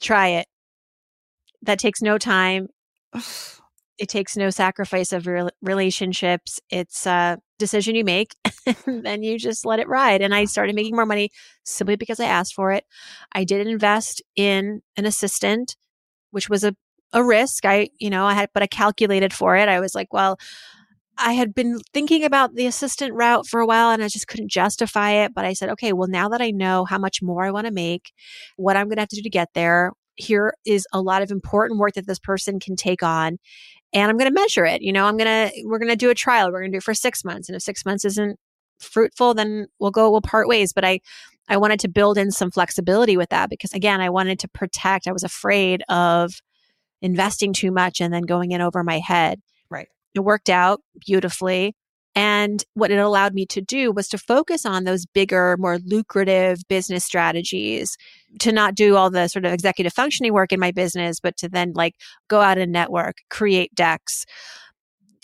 Try 0.00 0.28
it. 0.28 0.46
That 1.62 1.80
takes 1.80 2.00
no 2.00 2.16
time. 2.16 2.68
It 3.98 4.08
takes 4.08 4.36
no 4.36 4.50
sacrifice 4.50 5.12
of 5.12 5.26
re- 5.26 5.48
relationships. 5.62 6.60
It's 6.70 7.06
a 7.06 7.38
decision 7.58 7.94
you 7.94 8.04
make 8.04 8.34
and 8.86 9.04
then 9.04 9.22
you 9.22 9.38
just 9.38 9.64
let 9.64 9.78
it 9.78 9.88
ride. 9.88 10.20
And 10.20 10.34
I 10.34 10.44
started 10.46 10.74
making 10.74 10.96
more 10.96 11.06
money 11.06 11.30
simply 11.64 11.96
because 11.96 12.18
I 12.20 12.26
asked 12.26 12.54
for 12.54 12.72
it. 12.72 12.84
I 13.32 13.44
did 13.44 13.66
invest 13.66 14.22
in 14.36 14.82
an 14.96 15.06
assistant, 15.06 15.76
which 16.30 16.48
was 16.48 16.64
a, 16.64 16.74
a 17.12 17.22
risk. 17.22 17.64
I, 17.64 17.90
you 17.98 18.10
know, 18.10 18.24
I 18.26 18.34
had, 18.34 18.50
but 18.52 18.62
I 18.62 18.66
calculated 18.66 19.32
for 19.32 19.56
it. 19.56 19.68
I 19.68 19.80
was 19.80 19.94
like, 19.94 20.12
well, 20.12 20.38
I 21.16 21.34
had 21.34 21.54
been 21.54 21.78
thinking 21.92 22.24
about 22.24 22.54
the 22.54 22.66
assistant 22.66 23.14
route 23.14 23.46
for 23.46 23.60
a 23.60 23.66
while 23.66 23.90
and 23.90 24.02
I 24.02 24.08
just 24.08 24.26
couldn't 24.26 24.50
justify 24.50 25.12
it. 25.12 25.32
But 25.32 25.44
I 25.44 25.52
said, 25.52 25.70
okay, 25.70 25.92
well, 25.92 26.08
now 26.08 26.28
that 26.30 26.42
I 26.42 26.50
know 26.50 26.84
how 26.84 26.98
much 26.98 27.22
more 27.22 27.44
I 27.44 27.52
want 27.52 27.68
to 27.68 27.72
make, 27.72 28.12
what 28.56 28.76
I'm 28.76 28.86
going 28.86 28.96
to 28.96 29.02
have 29.02 29.08
to 29.10 29.16
do 29.16 29.22
to 29.22 29.30
get 29.30 29.50
there, 29.54 29.92
here 30.16 30.54
is 30.64 30.86
a 30.92 31.00
lot 31.00 31.22
of 31.22 31.30
important 31.30 31.80
work 31.80 31.94
that 31.94 32.06
this 32.06 32.18
person 32.18 32.60
can 32.60 32.76
take 32.76 33.02
on 33.02 33.38
and 33.94 34.10
I'm 34.10 34.16
going 34.18 34.28
to 34.28 34.40
measure 34.40 34.66
it. 34.66 34.82
You 34.82 34.92
know, 34.92 35.06
I'm 35.06 35.16
going 35.16 35.50
to, 35.50 35.62
we're 35.64 35.78
going 35.78 35.90
to 35.90 35.96
do 35.96 36.10
a 36.10 36.14
trial. 36.14 36.50
We're 36.50 36.60
going 36.60 36.72
to 36.72 36.76
do 36.76 36.78
it 36.78 36.84
for 36.84 36.94
six 36.94 37.24
months. 37.24 37.48
And 37.48 37.54
if 37.54 37.62
six 37.62 37.86
months 37.86 38.04
isn't 38.04 38.38
fruitful, 38.80 39.34
then 39.34 39.68
we'll 39.78 39.92
go, 39.92 40.10
we'll 40.10 40.20
part 40.20 40.48
ways. 40.48 40.72
But 40.72 40.84
I, 40.84 41.00
I 41.48 41.56
wanted 41.56 41.78
to 41.80 41.88
build 41.88 42.18
in 42.18 42.32
some 42.32 42.50
flexibility 42.50 43.16
with 43.16 43.28
that 43.28 43.50
because 43.50 43.72
again, 43.72 44.00
I 44.00 44.10
wanted 44.10 44.40
to 44.40 44.48
protect, 44.48 45.06
I 45.06 45.12
was 45.12 45.22
afraid 45.22 45.84
of 45.88 46.32
investing 47.02 47.52
too 47.52 47.70
much 47.70 48.00
and 48.00 48.12
then 48.12 48.22
going 48.22 48.50
in 48.50 48.60
over 48.60 48.82
my 48.82 48.98
head. 48.98 49.40
Right. 49.70 49.88
It 50.14 50.20
worked 50.20 50.50
out 50.50 50.80
beautifully. 50.98 51.76
And 52.16 52.62
what 52.74 52.90
it 52.90 52.98
allowed 52.98 53.34
me 53.34 53.44
to 53.46 53.60
do 53.60 53.90
was 53.90 54.08
to 54.08 54.18
focus 54.18 54.64
on 54.64 54.84
those 54.84 55.04
bigger, 55.04 55.56
more 55.58 55.78
lucrative 55.84 56.58
business 56.68 57.04
strategies, 57.04 57.96
to 58.38 58.52
not 58.52 58.74
do 58.74 58.96
all 58.96 59.10
the 59.10 59.28
sort 59.28 59.44
of 59.44 59.52
executive 59.52 59.92
functioning 59.92 60.32
work 60.32 60.52
in 60.52 60.60
my 60.60 60.70
business, 60.70 61.18
but 61.20 61.36
to 61.38 61.48
then 61.48 61.72
like 61.74 61.94
go 62.28 62.40
out 62.40 62.58
and 62.58 62.72
network, 62.72 63.16
create 63.30 63.74
decks, 63.74 64.24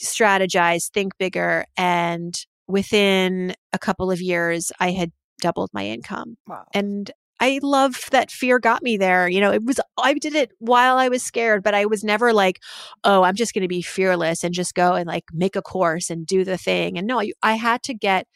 strategize, 0.03 0.91
think 0.93 1.17
bigger. 1.19 1.65
And 1.77 2.35
within 2.67 3.55
a 3.73 3.79
couple 3.79 4.11
of 4.11 4.21
years, 4.21 4.73
I 4.81 4.91
had 4.91 5.13
doubled 5.41 5.71
my 5.73 5.87
income. 5.87 6.37
Wow. 6.47 6.65
And 6.75 7.11
I 7.41 7.59
love 7.63 8.09
that 8.11 8.31
fear 8.31 8.59
got 8.59 8.83
me 8.83 8.99
there. 8.99 9.29
You 9.29 9.41
know, 9.41 9.51
it 9.51 9.65
was, 9.65 9.81
I 9.99 10.15
did 10.15 10.35
it 10.35 10.53
while 10.59 10.99
I 10.99 11.09
was 11.09 11.23
scared, 11.23 11.63
but 11.63 11.75
I 11.75 11.87
was 11.87 12.05
never 12.05 12.35
like, 12.35 12.61
oh, 13.03 13.23
I'm 13.23 13.35
just 13.35 13.55
going 13.55 13.63
to 13.63 13.69
be 13.69 13.83
fearless 13.83 14.45
and 14.45 14.55
just 14.55 14.75
go 14.75 14.93
and 14.95 15.07
like 15.07 15.25
make 15.33 15.57
a 15.57 15.63
course 15.63 16.11
and 16.11 16.27
do 16.27 16.45
the 16.45 16.59
thing. 16.59 16.99
And 16.99 17.07
no, 17.07 17.23
I 17.43 17.55
had 17.55 17.83
to 17.85 17.95
get 17.95 18.27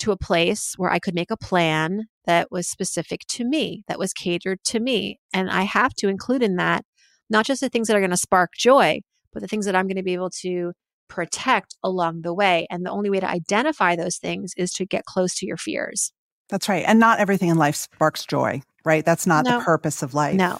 to 0.00 0.12
a 0.12 0.16
place 0.16 0.74
where 0.76 0.90
I 0.90 0.98
could 0.98 1.14
make 1.14 1.30
a 1.30 1.36
plan 1.36 2.04
that 2.26 2.50
was 2.50 2.68
specific 2.68 3.22
to 3.28 3.44
me, 3.44 3.82
that 3.88 3.98
was 3.98 4.12
catered 4.12 4.62
to 4.64 4.78
me. 4.78 5.18
And 5.32 5.50
I 5.50 5.62
have 5.62 5.94
to 5.94 6.08
include 6.08 6.42
in 6.42 6.56
that 6.56 6.84
not 7.30 7.46
just 7.46 7.60
the 7.60 7.68
things 7.68 7.88
that 7.88 7.96
are 7.96 8.00
going 8.00 8.10
to 8.10 8.16
spark 8.16 8.50
joy, 8.56 9.00
but 9.32 9.40
the 9.40 9.48
things 9.48 9.66
that 9.66 9.74
I'm 9.74 9.86
going 9.86 9.96
to 9.96 10.02
be 10.02 10.14
able 10.14 10.30
to 10.42 10.72
protect 11.08 11.76
along 11.82 12.22
the 12.22 12.34
way. 12.34 12.66
And 12.70 12.84
the 12.84 12.90
only 12.90 13.10
way 13.10 13.20
to 13.20 13.28
identify 13.28 13.96
those 13.96 14.18
things 14.18 14.52
is 14.56 14.72
to 14.74 14.86
get 14.86 15.06
close 15.06 15.34
to 15.36 15.46
your 15.46 15.56
fears. 15.56 16.12
That's 16.48 16.68
right. 16.68 16.84
And 16.86 16.98
not 16.98 17.18
everything 17.20 17.48
in 17.48 17.58
life 17.58 17.76
sparks 17.76 18.24
joy, 18.24 18.62
right? 18.84 19.04
That's 19.04 19.26
not 19.26 19.44
No. 19.44 19.58
the 19.58 19.64
purpose 19.64 20.02
of 20.02 20.14
life. 20.14 20.36
No. 20.36 20.58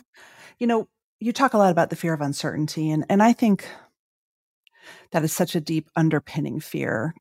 You 0.58 0.66
know, 0.66 0.88
you 1.20 1.32
talk 1.32 1.54
a 1.54 1.58
lot 1.58 1.70
about 1.72 1.90
the 1.90 1.96
fear 1.96 2.12
of 2.12 2.20
uncertainty 2.20 2.90
and 2.90 3.04
and 3.08 3.22
I 3.22 3.32
think 3.32 3.66
that 5.10 5.24
is 5.24 5.32
such 5.32 5.54
a 5.54 5.60
deep 5.60 5.90
underpinning 5.96 6.60
fear 6.60 7.14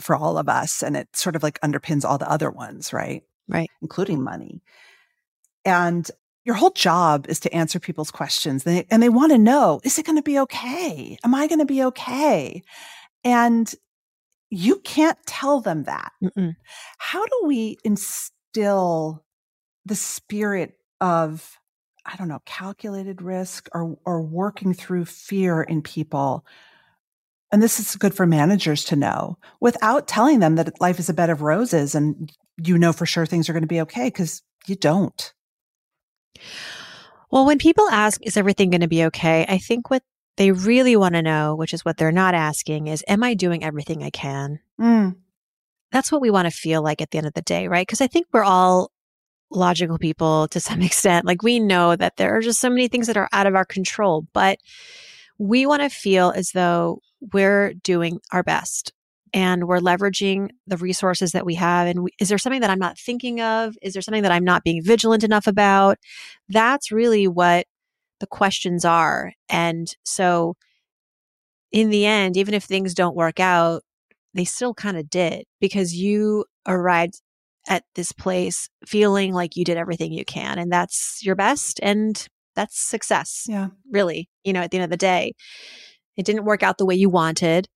for 0.00 0.14
all 0.16 0.38
of 0.38 0.48
us 0.48 0.82
and 0.82 0.96
it 0.96 1.14
sort 1.14 1.36
of 1.36 1.42
like 1.42 1.60
underpins 1.60 2.04
all 2.04 2.18
the 2.18 2.30
other 2.30 2.50
ones, 2.50 2.92
right? 2.92 3.22
Right. 3.48 3.70
Including 3.82 4.22
money. 4.22 4.62
And 5.64 6.10
your 6.44 6.54
whole 6.54 6.70
job 6.70 7.26
is 7.28 7.40
to 7.40 7.52
answer 7.52 7.80
people's 7.80 8.10
questions 8.10 8.64
and 8.66 8.76
they, 8.76 8.86
and 8.90 9.02
they 9.02 9.08
want 9.08 9.32
to 9.32 9.38
know, 9.38 9.80
is 9.84 9.98
it 9.98 10.06
going 10.06 10.16
to 10.16 10.22
be 10.22 10.38
okay? 10.40 11.18
Am 11.24 11.34
I 11.34 11.46
going 11.48 11.58
to 11.58 11.64
be 11.66 11.82
okay? 11.84 12.62
And 13.24 13.72
you 14.50 14.80
can't 14.80 15.18
tell 15.26 15.60
them 15.60 15.84
that. 15.84 16.12
Mm-mm. 16.22 16.54
How 16.98 17.24
do 17.24 17.42
we 17.46 17.78
instill 17.84 19.24
the 19.84 19.96
spirit 19.96 20.78
of, 21.00 21.58
I 22.04 22.16
don't 22.16 22.28
know, 22.28 22.42
calculated 22.46 23.22
risk 23.22 23.68
or, 23.72 23.98
or 24.04 24.22
working 24.22 24.72
through 24.72 25.06
fear 25.06 25.62
in 25.62 25.82
people? 25.82 26.44
And 27.52 27.62
this 27.62 27.78
is 27.78 27.96
good 27.96 28.14
for 28.14 28.26
managers 28.26 28.84
to 28.86 28.96
know 28.96 29.38
without 29.60 30.08
telling 30.08 30.40
them 30.40 30.56
that 30.56 30.80
life 30.80 30.98
is 30.98 31.08
a 31.08 31.14
bed 31.14 31.30
of 31.30 31.42
roses 31.42 31.94
and 31.94 32.32
you 32.62 32.76
know 32.76 32.92
for 32.92 33.06
sure 33.06 33.26
things 33.26 33.48
are 33.48 33.52
going 33.52 33.62
to 33.62 33.68
be 33.68 33.80
okay 33.82 34.08
because 34.08 34.42
you 34.66 34.74
don't. 34.74 35.32
Well, 37.30 37.46
when 37.46 37.58
people 37.58 37.88
ask, 37.90 38.20
is 38.24 38.36
everything 38.36 38.70
going 38.70 38.80
to 38.80 38.88
be 38.88 39.04
okay? 39.04 39.44
I 39.48 39.58
think 39.58 39.90
what 39.90 40.02
they 40.36 40.52
really 40.52 40.96
want 40.96 41.14
to 41.14 41.22
know, 41.22 41.54
which 41.54 41.72
is 41.74 41.84
what 41.84 41.96
they're 41.96 42.12
not 42.12 42.34
asking, 42.34 42.86
is, 42.88 43.04
am 43.08 43.22
I 43.22 43.34
doing 43.34 43.64
everything 43.64 44.02
I 44.02 44.10
can? 44.10 44.60
Mm, 44.80 45.16
That's 45.92 46.12
what 46.12 46.20
we 46.20 46.30
want 46.30 46.46
to 46.46 46.56
feel 46.56 46.82
like 46.82 47.00
at 47.00 47.10
the 47.10 47.18
end 47.18 47.26
of 47.26 47.34
the 47.34 47.42
day, 47.42 47.68
right? 47.68 47.86
Because 47.86 48.00
I 48.00 48.06
think 48.06 48.26
we're 48.32 48.44
all 48.44 48.90
logical 49.50 49.98
people 49.98 50.48
to 50.52 50.60
some 50.60 50.82
extent. 50.82 51.24
Like 51.26 51.42
we 51.42 51.60
know 51.60 51.96
that 51.96 52.16
there 52.16 52.36
are 52.36 52.40
just 52.40 52.60
so 52.60 52.68
many 52.68 52.88
things 52.88 53.06
that 53.06 53.16
are 53.16 53.28
out 53.32 53.46
of 53.46 53.54
our 53.54 53.64
control, 53.64 54.26
but 54.32 54.58
we 55.38 55.66
want 55.66 55.82
to 55.82 55.90
feel 55.90 56.32
as 56.34 56.50
though 56.52 57.00
we're 57.32 57.74
doing 57.74 58.20
our 58.32 58.42
best 58.42 58.92
and 59.32 59.66
we're 59.68 59.80
leveraging 59.80 60.50
the 60.66 60.76
resources 60.76 61.32
that 61.32 61.44
we 61.44 61.54
have. 61.54 61.86
And 61.88 62.04
we, 62.04 62.10
is 62.18 62.28
there 62.28 62.38
something 62.38 62.62
that 62.62 62.70
I'm 62.70 62.78
not 62.78 62.98
thinking 62.98 63.40
of? 63.40 63.76
Is 63.82 63.92
there 63.92 64.02
something 64.02 64.22
that 64.22 64.32
I'm 64.32 64.44
not 64.44 64.64
being 64.64 64.82
vigilant 64.82 65.24
enough 65.24 65.46
about? 65.46 65.98
That's 66.48 66.90
really 66.90 67.28
what 67.28 67.66
the 68.20 68.26
questions 68.26 68.84
are. 68.84 69.32
And 69.48 69.88
so, 70.04 70.56
in 71.72 71.90
the 71.90 72.06
end, 72.06 72.36
even 72.36 72.54
if 72.54 72.64
things 72.64 72.94
don't 72.94 73.16
work 73.16 73.40
out, 73.40 73.82
they 74.34 74.44
still 74.44 74.74
kind 74.74 74.96
of 74.96 75.10
did 75.10 75.44
because 75.60 75.94
you 75.94 76.44
arrived 76.66 77.20
at 77.68 77.84
this 77.94 78.12
place 78.12 78.68
feeling 78.86 79.32
like 79.32 79.56
you 79.56 79.64
did 79.64 79.76
everything 79.76 80.12
you 80.12 80.24
can. 80.24 80.58
And 80.58 80.70
that's 80.70 81.20
your 81.24 81.34
best. 81.34 81.80
And 81.82 82.26
that's 82.54 82.78
success 82.78 83.44
yeah. 83.48 83.68
really, 83.90 84.28
you 84.44 84.52
know, 84.52 84.60
at 84.60 84.70
the 84.70 84.78
end 84.78 84.84
of 84.84 84.90
the 84.90 84.96
day. 84.96 85.32
It 86.16 86.24
didn't 86.24 86.44
work 86.44 86.62
out 86.62 86.78
the 86.78 86.86
way 86.86 86.94
you 86.94 87.10
wanted. 87.10 87.68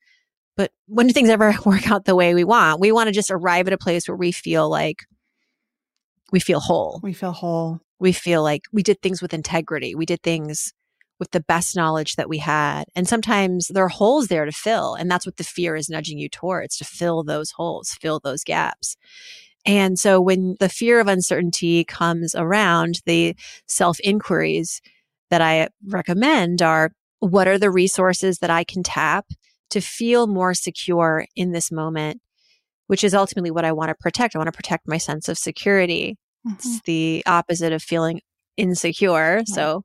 But 0.57 0.73
when 0.87 1.07
do 1.07 1.13
things 1.13 1.29
ever 1.29 1.55
work 1.65 1.91
out 1.91 2.05
the 2.05 2.17
way 2.17 2.35
we 2.35 2.45
want? 2.45 2.81
We 2.81 2.93
want 2.93 3.09
to 3.09 3.13
just 3.13 3.31
arrive 3.31 3.67
at 3.67 3.73
a 3.73 3.79
place 3.79 4.09
where 4.09 4.17
we 4.17 4.33
feel 4.33 4.69
like 4.69 5.05
we 6.33 6.41
feel 6.41 6.61
whole. 6.61 7.01
We 7.03 7.13
feel 7.13 7.33
whole. 7.33 7.81
We 8.01 8.13
feel 8.13 8.43
like 8.43 8.63
we 8.73 8.83
did 8.83 9.01
things 9.01 9.23
with 9.23 9.35
integrity. 9.35 9.95
We 9.95 10.07
did 10.07 10.23
things 10.23 10.73
with 11.21 11.31
the 11.33 11.41
best 11.41 11.77
knowledge 11.77 12.17
that 12.17 12.31
we 12.31 12.39
had. 12.39 12.85
And 12.97 13.07
sometimes 13.07 13.69
there 13.69 13.85
are 13.85 13.89
holes 13.89 14.29
there 14.29 14.47
to 14.47 14.53
fill. 14.53 14.95
And 14.95 15.11
that's 15.11 15.27
what 15.27 15.37
the 15.37 15.45
fear 15.45 15.77
is 15.77 15.91
nudging 15.91 16.19
you 16.19 16.29
towards 16.29 16.79
to 16.79 16.85
fill 16.85 17.23
those 17.23 17.53
holes, 17.53 17.97
fill 18.01 18.19
those 18.19 18.43
gaps. 18.43 18.97
And 19.67 19.99
so 19.99 20.21
when 20.21 20.57
the 20.59 20.71
fear 20.71 20.99
of 20.99 21.07
uncertainty 21.07 21.85
comes 21.85 22.35
around, 22.35 23.03
the 23.05 23.37
self 23.69 24.01
inquiries 24.01 24.81
that 25.29 25.43
I 25.43 25.69
recommend 25.87 26.63
are 26.63 26.93
what 27.21 27.47
are 27.47 27.59
the 27.59 27.71
resources 27.71 28.39
that 28.39 28.51
I 28.51 28.65
can 28.65 28.83
tap 28.83 29.27
to 29.71 29.81
feel 29.81 30.27
more 30.27 30.55
secure 30.55 31.27
in 31.37 31.53
this 31.53 31.71
moment, 31.71 32.21
which 32.87 33.05
is 33.05 33.15
ultimately 33.15 33.51
what 33.51 33.67
I 33.67 33.73
want 33.73 33.91
to 33.91 33.95
protect. 33.95 34.35
I 34.35 34.39
want 34.39 34.49
to 34.49 34.57
protect 34.57 34.89
my 34.89 34.99
sense 34.99 35.29
of 35.29 35.37
security. 35.39 36.17
Mhm. 36.47 36.55
It's 36.55 36.81
the 36.83 37.23
opposite 37.27 37.73
of 37.73 37.83
feeling 37.83 38.21
insecure. 38.57 39.43
So, 39.47 39.85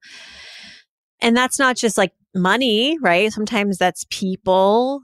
and 1.22 1.36
that's 1.36 1.60
not 1.60 1.76
just 1.78 1.98
like 1.98 2.12
money, 2.34 2.98
right? 3.02 3.32
Sometimes 3.32 3.78
that's 3.78 4.06
people. 4.10 5.02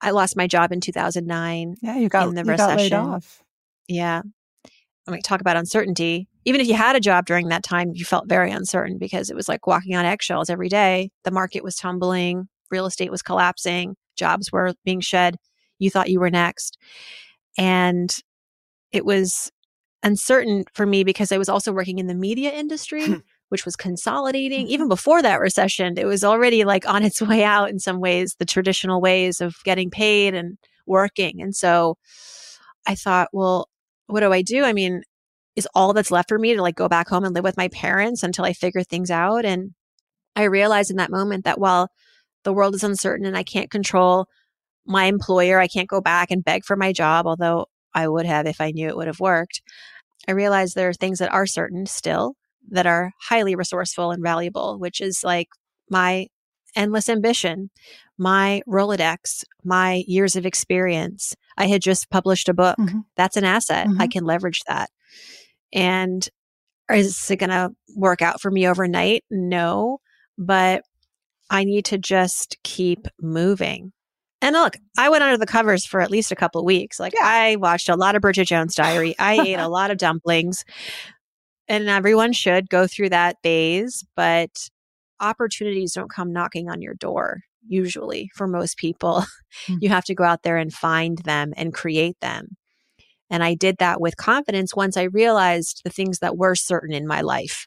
I 0.00 0.10
lost 0.10 0.36
my 0.36 0.46
job 0.46 0.72
in 0.72 0.80
2009. 0.80 1.76
Yeah, 1.82 1.96
you 1.96 2.08
got, 2.08 2.28
In 2.28 2.34
the 2.34 2.42
you 2.42 2.56
got 2.56 2.68
laid 2.70 2.74
recession. 2.84 2.98
off. 2.98 3.42
Yeah. 3.88 4.22
I 5.08 5.10
mean, 5.10 5.22
talk 5.22 5.40
about 5.40 5.56
uncertainty. 5.56 6.28
Even 6.44 6.60
if 6.60 6.66
you 6.66 6.74
had 6.74 6.96
a 6.96 7.00
job 7.00 7.26
during 7.26 7.48
that 7.48 7.62
time, 7.62 7.92
you 7.94 8.04
felt 8.04 8.28
very 8.28 8.50
uncertain 8.50 8.98
because 8.98 9.30
it 9.30 9.36
was 9.36 9.48
like 9.48 9.66
walking 9.66 9.96
on 9.96 10.04
eggshells 10.04 10.50
every 10.50 10.68
day. 10.68 11.10
The 11.24 11.30
market 11.30 11.62
was 11.64 11.76
tumbling, 11.76 12.48
real 12.70 12.86
estate 12.86 13.10
was 13.10 13.22
collapsing, 13.22 13.96
jobs 14.16 14.50
were 14.52 14.74
being 14.84 15.00
shed. 15.00 15.36
You 15.78 15.90
thought 15.90 16.10
you 16.10 16.20
were 16.20 16.30
next. 16.30 16.76
And 17.58 18.14
it 18.92 19.04
was 19.04 19.50
uncertain 20.06 20.64
for 20.72 20.86
me 20.86 21.02
because 21.02 21.32
I 21.32 21.38
was 21.38 21.48
also 21.48 21.72
working 21.72 21.98
in 21.98 22.06
the 22.06 22.14
media 22.14 22.52
industry, 22.52 23.04
which 23.48 23.64
was 23.64 23.76
consolidating. 23.76 24.66
Mm-hmm. 24.66 24.72
Even 24.72 24.88
before 24.88 25.20
that 25.20 25.40
recession, 25.40 25.98
it 25.98 26.06
was 26.06 26.24
already 26.24 26.64
like 26.64 26.88
on 26.88 27.02
its 27.02 27.20
way 27.30 27.42
out 27.44 27.68
in 27.68 27.78
some 27.78 28.00
ways, 28.00 28.36
the 28.38 28.46
traditional 28.46 29.00
ways 29.00 29.40
of 29.40 29.56
getting 29.64 29.90
paid 29.90 30.34
and 30.34 30.58
working. 30.86 31.42
And 31.42 31.54
so 31.54 31.98
I 32.86 32.94
thought, 32.94 33.28
well, 33.32 33.68
what 34.06 34.20
do 34.20 34.32
I 34.32 34.42
do? 34.42 34.64
I 34.64 34.72
mean, 34.72 35.02
is 35.56 35.68
all 35.74 35.92
that's 35.92 36.12
left 36.12 36.28
for 36.28 36.38
me 36.38 36.54
to 36.54 36.62
like 36.62 36.76
go 36.76 36.88
back 36.88 37.08
home 37.08 37.24
and 37.24 37.34
live 37.34 37.44
with 37.44 37.56
my 37.56 37.68
parents 37.68 38.22
until 38.22 38.44
I 38.44 38.52
figure 38.52 38.84
things 38.84 39.10
out? 39.10 39.44
And 39.44 39.72
I 40.36 40.44
realized 40.44 40.90
in 40.90 40.98
that 40.98 41.10
moment 41.10 41.44
that 41.44 41.58
while 41.58 41.88
the 42.44 42.52
world 42.52 42.76
is 42.76 42.84
uncertain 42.84 43.26
and 43.26 43.36
I 43.36 43.42
can't 43.42 43.70
control 43.70 44.26
my 44.86 45.06
employer, 45.06 45.58
I 45.58 45.66
can't 45.66 45.88
go 45.88 46.00
back 46.00 46.30
and 46.30 46.44
beg 46.44 46.64
for 46.64 46.76
my 46.76 46.92
job, 46.92 47.26
although 47.26 47.66
I 47.96 48.06
would 48.06 48.26
have 48.26 48.46
if 48.46 48.60
I 48.60 48.70
knew 48.70 48.88
it 48.88 48.96
would 48.96 49.06
have 49.08 49.18
worked. 49.18 49.62
I 50.28 50.32
realize 50.32 50.74
there 50.74 50.88
are 50.88 50.94
things 50.94 51.18
that 51.18 51.32
are 51.32 51.46
certain 51.46 51.86
still 51.86 52.34
that 52.70 52.86
are 52.86 53.12
highly 53.20 53.54
resourceful 53.54 54.10
and 54.10 54.22
valuable, 54.22 54.78
which 54.78 55.00
is 55.00 55.22
like 55.22 55.48
my 55.88 56.26
endless 56.74 57.08
ambition, 57.08 57.70
my 58.18 58.62
Rolodex, 58.68 59.44
my 59.64 60.04
years 60.06 60.36
of 60.36 60.44
experience. 60.46 61.34
I 61.56 61.66
had 61.68 61.80
just 61.80 62.10
published 62.10 62.48
a 62.48 62.54
book. 62.54 62.76
Mm-hmm. 62.78 63.00
That's 63.16 63.36
an 63.36 63.44
asset. 63.44 63.86
Mm-hmm. 63.86 64.00
I 64.00 64.06
can 64.08 64.24
leverage 64.24 64.60
that. 64.66 64.90
And 65.72 66.28
is 66.90 67.30
it 67.30 67.36
going 67.36 67.50
to 67.50 67.72
work 67.94 68.22
out 68.22 68.40
for 68.40 68.50
me 68.50 68.68
overnight? 68.68 69.24
No, 69.30 69.98
but 70.36 70.82
I 71.50 71.64
need 71.64 71.86
to 71.86 71.98
just 71.98 72.56
keep 72.62 73.06
moving. 73.20 73.92
And 74.46 74.54
look, 74.54 74.76
I 74.96 75.08
went 75.08 75.24
under 75.24 75.36
the 75.36 75.44
covers 75.44 75.84
for 75.84 76.00
at 76.00 76.08
least 76.08 76.30
a 76.30 76.36
couple 76.36 76.60
of 76.60 76.64
weeks. 76.64 77.00
Like 77.00 77.14
yeah. 77.14 77.26
I 77.26 77.56
watched 77.56 77.88
a 77.88 77.96
lot 77.96 78.14
of 78.14 78.22
Bridget 78.22 78.44
Jones' 78.44 78.76
Diary. 78.76 79.16
I 79.18 79.40
ate 79.44 79.58
a 79.58 79.66
lot 79.66 79.90
of 79.90 79.98
dumplings. 79.98 80.64
And 81.66 81.88
everyone 81.88 82.32
should 82.32 82.68
go 82.68 82.86
through 82.86 83.08
that 83.08 83.38
phase, 83.42 84.04
but 84.14 84.68
opportunities 85.18 85.94
don't 85.94 86.12
come 86.12 86.32
knocking 86.32 86.70
on 86.70 86.80
your 86.80 86.94
door 86.94 87.40
usually 87.66 88.30
for 88.36 88.46
most 88.46 88.76
people. 88.76 89.24
Mm-hmm. 89.66 89.78
You 89.80 89.88
have 89.88 90.04
to 90.04 90.14
go 90.14 90.22
out 90.22 90.44
there 90.44 90.58
and 90.58 90.72
find 90.72 91.18
them 91.18 91.52
and 91.56 91.74
create 91.74 92.20
them. 92.20 92.56
And 93.30 93.42
I 93.42 93.54
did 93.54 93.78
that 93.78 94.00
with 94.00 94.16
confidence 94.16 94.76
once 94.76 94.96
I 94.96 95.04
realized 95.04 95.80
the 95.82 95.90
things 95.90 96.20
that 96.20 96.36
were 96.36 96.54
certain 96.54 96.92
in 96.92 97.04
my 97.04 97.22
life. 97.22 97.66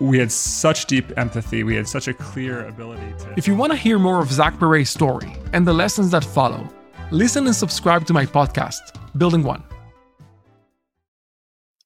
we 0.00 0.18
had 0.18 0.30
such 0.30 0.86
deep 0.86 1.16
empathy. 1.16 1.62
We 1.62 1.74
had 1.74 1.88
such 1.88 2.08
a 2.08 2.14
clear 2.14 2.66
ability 2.66 3.14
to. 3.20 3.34
If 3.36 3.48
you 3.48 3.54
want 3.54 3.72
to 3.72 3.78
hear 3.78 3.98
more 3.98 4.20
of 4.20 4.30
Zach 4.30 4.58
Perret's 4.58 4.90
story 4.90 5.34
and 5.52 5.66
the 5.66 5.72
lessons 5.72 6.10
that 6.10 6.24
follow, 6.24 6.68
listen 7.10 7.46
and 7.46 7.56
subscribe 7.56 8.06
to 8.06 8.12
my 8.12 8.26
podcast, 8.26 8.80
Building 9.16 9.42
One. 9.42 9.62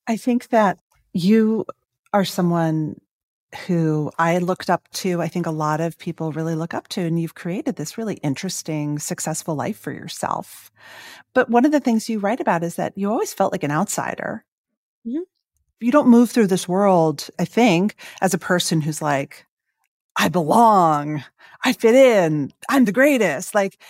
I 0.07 0.17
think 0.17 0.49
that 0.49 0.79
you 1.13 1.67
are 2.13 2.25
someone 2.25 3.01
who 3.67 4.11
I 4.19 4.39
looked 4.39 4.71
up 4.71 4.89
to. 4.93 5.23
I 5.23 5.29
think 5.29 5.47
a 5.47 5.53
lot 5.53 5.81
of 5.81 5.99
people 5.99 6.33
really 6.33 6.55
look 6.55 6.75
up 6.75 6.89
to, 6.89 7.03
and 7.03 7.21
you've 7.21 7.35
created 7.35 7.77
this 7.77 7.97
really 7.97 8.15
interesting, 8.17 8.99
successful 8.99 9.55
life 9.55 9.79
for 9.79 9.93
yourself. 9.93 10.71
But 11.33 11.49
one 11.49 11.65
of 11.65 11.73
the 11.73 11.81
things 11.81 12.09
you 12.09 12.19
write 12.19 12.41
about 12.41 12.65
is 12.65 12.75
that 12.77 12.97
you 12.97 13.11
always 13.11 13.33
felt 13.33 13.53
like 13.53 13.63
an 13.63 13.71
outsider. 13.71 14.45
Mm-hmm 15.07 15.30
you 15.81 15.93
don't 15.93 16.09
move 16.09 16.31
through 16.31 16.49
this 16.49 16.69
world, 16.69 17.29
I 17.39 17.45
think, 17.45 17.97
as 18.21 18.35
a 18.35 18.39
person 18.39 18.81
who's 18.81 19.03
like, 19.03 19.47
I 20.17 20.29
belong, 20.29 21.25
I 21.65 21.73
fit 21.73 21.95
in, 21.95 22.53
I'm 22.69 22.85
the 22.85 22.93
greatest. 22.93 23.55
Like, 23.55 23.81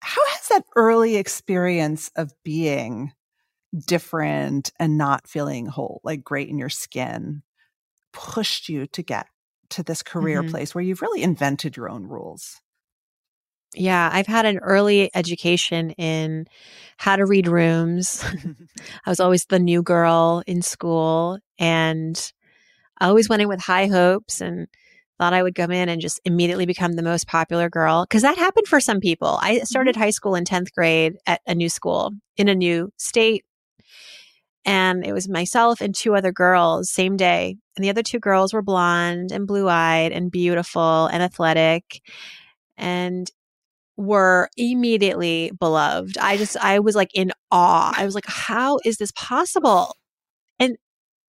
how 0.00 0.22
has 0.26 0.48
that 0.48 0.64
early 0.76 1.16
experience 1.16 2.10
of 2.16 2.32
being 2.44 3.12
different 3.86 4.72
and 4.78 4.96
not 4.96 5.26
feeling 5.26 5.66
whole, 5.66 6.00
like 6.04 6.22
great 6.22 6.48
in 6.48 6.58
your 6.58 6.68
skin, 6.68 7.42
pushed 8.12 8.68
you 8.68 8.86
to 8.88 9.02
get 9.02 9.26
to 9.70 9.82
this 9.82 10.02
career 10.02 10.42
mm-hmm. 10.42 10.50
place 10.50 10.74
where 10.74 10.84
you've 10.84 11.02
really 11.02 11.22
invented 11.22 11.76
your 11.76 11.88
own 11.88 12.06
rules? 12.06 12.60
Yeah, 13.74 14.08
I've 14.12 14.26
had 14.26 14.46
an 14.46 14.58
early 14.58 15.10
education 15.14 15.90
in 15.92 16.46
how 16.96 17.16
to 17.16 17.26
read 17.26 17.48
rooms. 17.48 18.24
I 19.06 19.10
was 19.10 19.20
always 19.20 19.46
the 19.46 19.58
new 19.58 19.82
girl 19.82 20.42
in 20.46 20.62
school 20.62 21.38
and 21.58 22.32
I 22.98 23.08
always 23.08 23.28
went 23.28 23.42
in 23.42 23.48
with 23.48 23.60
high 23.60 23.86
hopes 23.86 24.40
and 24.40 24.68
thought 25.18 25.34
I 25.34 25.42
would 25.42 25.54
come 25.54 25.70
in 25.70 25.88
and 25.88 26.00
just 26.00 26.20
immediately 26.24 26.66
become 26.66 26.94
the 26.94 27.02
most 27.02 27.28
popular 27.28 27.68
girl 27.68 28.04
because 28.08 28.22
that 28.22 28.36
happened 28.36 28.66
for 28.66 28.80
some 28.80 29.00
people. 29.00 29.38
I 29.40 29.60
started 29.60 29.94
mm-hmm. 29.94 30.02
high 30.02 30.10
school 30.10 30.34
in 30.34 30.44
10th 30.44 30.72
grade 30.72 31.16
at 31.26 31.40
a 31.46 31.54
new 31.54 31.68
school 31.68 32.12
in 32.36 32.48
a 32.48 32.54
new 32.54 32.92
state 32.96 33.44
and 34.64 35.06
it 35.06 35.12
was 35.12 35.28
myself 35.28 35.80
and 35.80 35.94
two 35.94 36.14
other 36.14 36.32
girls 36.32 36.90
same 36.90 37.16
day 37.16 37.56
and 37.76 37.84
the 37.84 37.90
other 37.90 38.02
two 38.02 38.18
girls 38.18 38.52
were 38.52 38.62
blonde 38.62 39.30
and 39.30 39.46
blue-eyed 39.46 40.12
and 40.12 40.30
beautiful 40.30 41.06
and 41.06 41.22
athletic 41.22 42.00
and 42.76 43.30
were 43.96 44.48
immediately 44.56 45.52
beloved. 45.58 46.18
I 46.18 46.36
just, 46.36 46.56
I 46.56 46.80
was 46.80 46.94
like 46.96 47.10
in 47.14 47.32
awe. 47.50 47.94
I 47.96 48.04
was 48.04 48.14
like, 48.14 48.26
how 48.26 48.78
is 48.84 48.96
this 48.96 49.12
possible? 49.12 49.96
And 50.58 50.76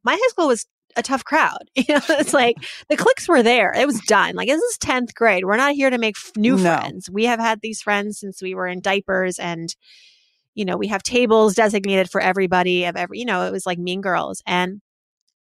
my 0.04 0.14
high 0.14 0.30
school 0.30 0.48
was 0.48 0.66
a 0.96 1.04
tough 1.04 1.24
crowd. 1.24 1.70
You 1.76 1.96
know, 1.96 2.02
it's 2.10 2.34
like 2.34 2.56
the 2.90 2.98
clicks 2.98 3.28
were 3.28 3.44
there. 3.44 3.74
It 3.74 3.86
was 3.86 4.00
done. 4.02 4.36
Like 4.36 4.48
this 4.48 4.62
is 4.62 4.78
10th 4.78 5.14
grade. 5.14 5.46
We're 5.46 5.58
not 5.58 5.76
here 5.76 5.90
to 5.90 5.98
make 5.98 6.16
new 6.36 6.58
no. 6.58 6.64
friends. 6.64 7.10
We 7.10 7.26
have 7.26 7.40
had 7.40 7.62
these 7.62 7.82
friends 7.82 8.20
since 8.20 8.42
we 8.42 8.56
were 8.56 8.68
in 8.68 8.82
diapers 8.82 9.38
and 9.40 9.76
you 10.56 10.64
know, 10.64 10.78
we 10.78 10.88
have 10.88 11.04
tables 11.04 11.54
designated 11.54 12.10
for 12.10 12.22
everybody 12.22 12.86
of 12.86 12.96
every, 12.96 13.20
you 13.20 13.26
know, 13.26 13.46
it 13.46 13.52
was 13.52 13.66
like 13.66 13.78
mean 13.78 14.00
girls. 14.00 14.42
And 14.48 14.82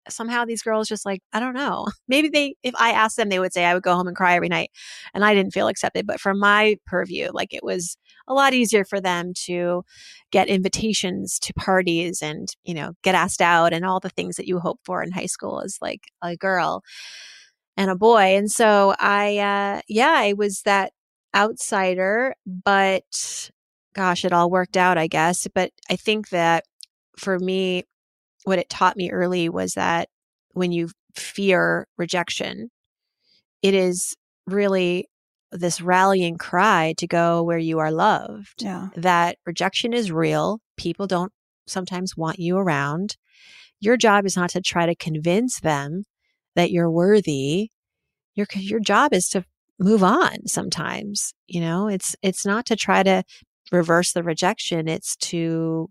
somehow 0.09 0.45
these 0.45 0.63
girls 0.63 0.89
just 0.89 1.07
like 1.07 1.23
i 1.33 1.41
don't 1.41 1.55
know. 1.55 1.87
Maybe 2.09 2.29
they 2.29 2.57
if 2.63 2.75
i 2.79 2.91
asked 2.91 3.17
them 3.17 3.29
they 3.29 3.39
would 3.39 3.53
say 3.53 3.65
i 3.65 3.75
would 3.75 3.83
go 3.83 3.95
home 3.95 4.07
and 4.07 4.17
cry 4.17 4.35
every 4.35 4.49
night 4.49 4.71
and 5.15 5.25
i 5.25 5.35
didn't 5.35 5.53
feel 5.53 5.69
accepted 5.69 6.07
but 6.07 6.21
from 6.21 6.39
my 6.39 6.77
purview 6.87 7.31
like 7.33 7.53
it 7.55 7.65
was 7.65 7.97
a 8.29 8.35
lot 8.35 8.55
easier 8.55 8.85
for 8.85 9.01
them 9.01 9.33
to 9.35 9.83
get 10.31 10.49
invitations 10.49 11.39
to 11.39 11.53
parties 11.55 12.23
and 12.23 12.49
you 12.65 12.75
know 12.75 12.93
get 13.03 13.15
asked 13.15 13.41
out 13.43 13.73
and 13.73 13.85
all 13.85 14.01
the 14.01 14.11
things 14.11 14.37
that 14.37 14.47
you 14.47 14.59
hope 14.59 14.81
for 14.85 15.03
in 15.03 15.13
high 15.13 15.27
school 15.27 15.61
as 15.61 15.79
like 15.81 16.03
a 16.23 16.37
girl 16.37 16.83
and 17.77 17.91
a 17.91 17.97
boy 17.97 18.37
and 18.37 18.51
so 18.51 18.95
i 18.99 19.39
uh 19.39 19.81
yeah 19.89 20.15
i 20.17 20.33
was 20.33 20.63
that 20.63 20.93
outsider 21.35 22.35
but 22.47 23.51
gosh 23.95 24.25
it 24.25 24.33
all 24.33 24.51
worked 24.51 24.77
out 24.77 24.99
i 24.99 25.07
guess 25.07 25.47
but 25.55 25.71
i 25.91 25.97
think 25.97 26.29
that 26.31 26.65
for 27.17 27.39
me 27.39 27.85
what 28.45 28.59
it 28.59 28.69
taught 28.69 28.97
me 28.97 29.11
early 29.11 29.49
was 29.49 29.73
that 29.75 30.09
when 30.53 30.73
you 30.73 30.91
fear 31.15 31.87
rejection, 31.99 32.71
it 33.63 33.75
is 33.75 34.15
really 34.47 35.09
this 35.51 35.81
rallying 35.81 36.37
cry 36.37 36.95
to 36.99 37.07
go 37.07 37.43
where 37.43 37.59
you 37.59 37.79
are 37.79 37.91
loved. 37.91 38.63
Yeah. 38.63 38.89
That 38.97 39.39
rejection 39.47 39.93
is 39.93 40.13
real. 40.13 40.61
People 40.77 41.07
don't 41.07 41.33
sometimes 41.67 42.17
want 42.17 42.39
you 42.39 42.57
around. 42.59 43.17
Your 43.81 43.97
job 43.97 44.27
is 44.27 44.37
not 44.37 44.51
to 44.51 44.61
try 44.61 44.87
to 44.87 44.95
convince 44.95 45.61
them 45.61 46.05
that 46.57 46.71
you're 46.71 46.91
worthy. 46.91 47.71
Your 48.35 48.47
your 48.55 48.81
job 48.81 49.13
is 49.13 49.29
to 49.31 49.45
move 49.79 50.03
on 50.03 50.47
sometimes. 50.47 51.35
You 51.47 51.61
know, 51.61 51.89
it's 51.89 52.17
it's 52.23 52.45
not 52.45 52.67
to 52.67 52.77
try 52.77 53.03
to 53.03 53.23
reverse 53.71 54.13
the 54.13 54.23
rejection. 54.23 54.89
It's 54.89 55.17
to 55.17 55.89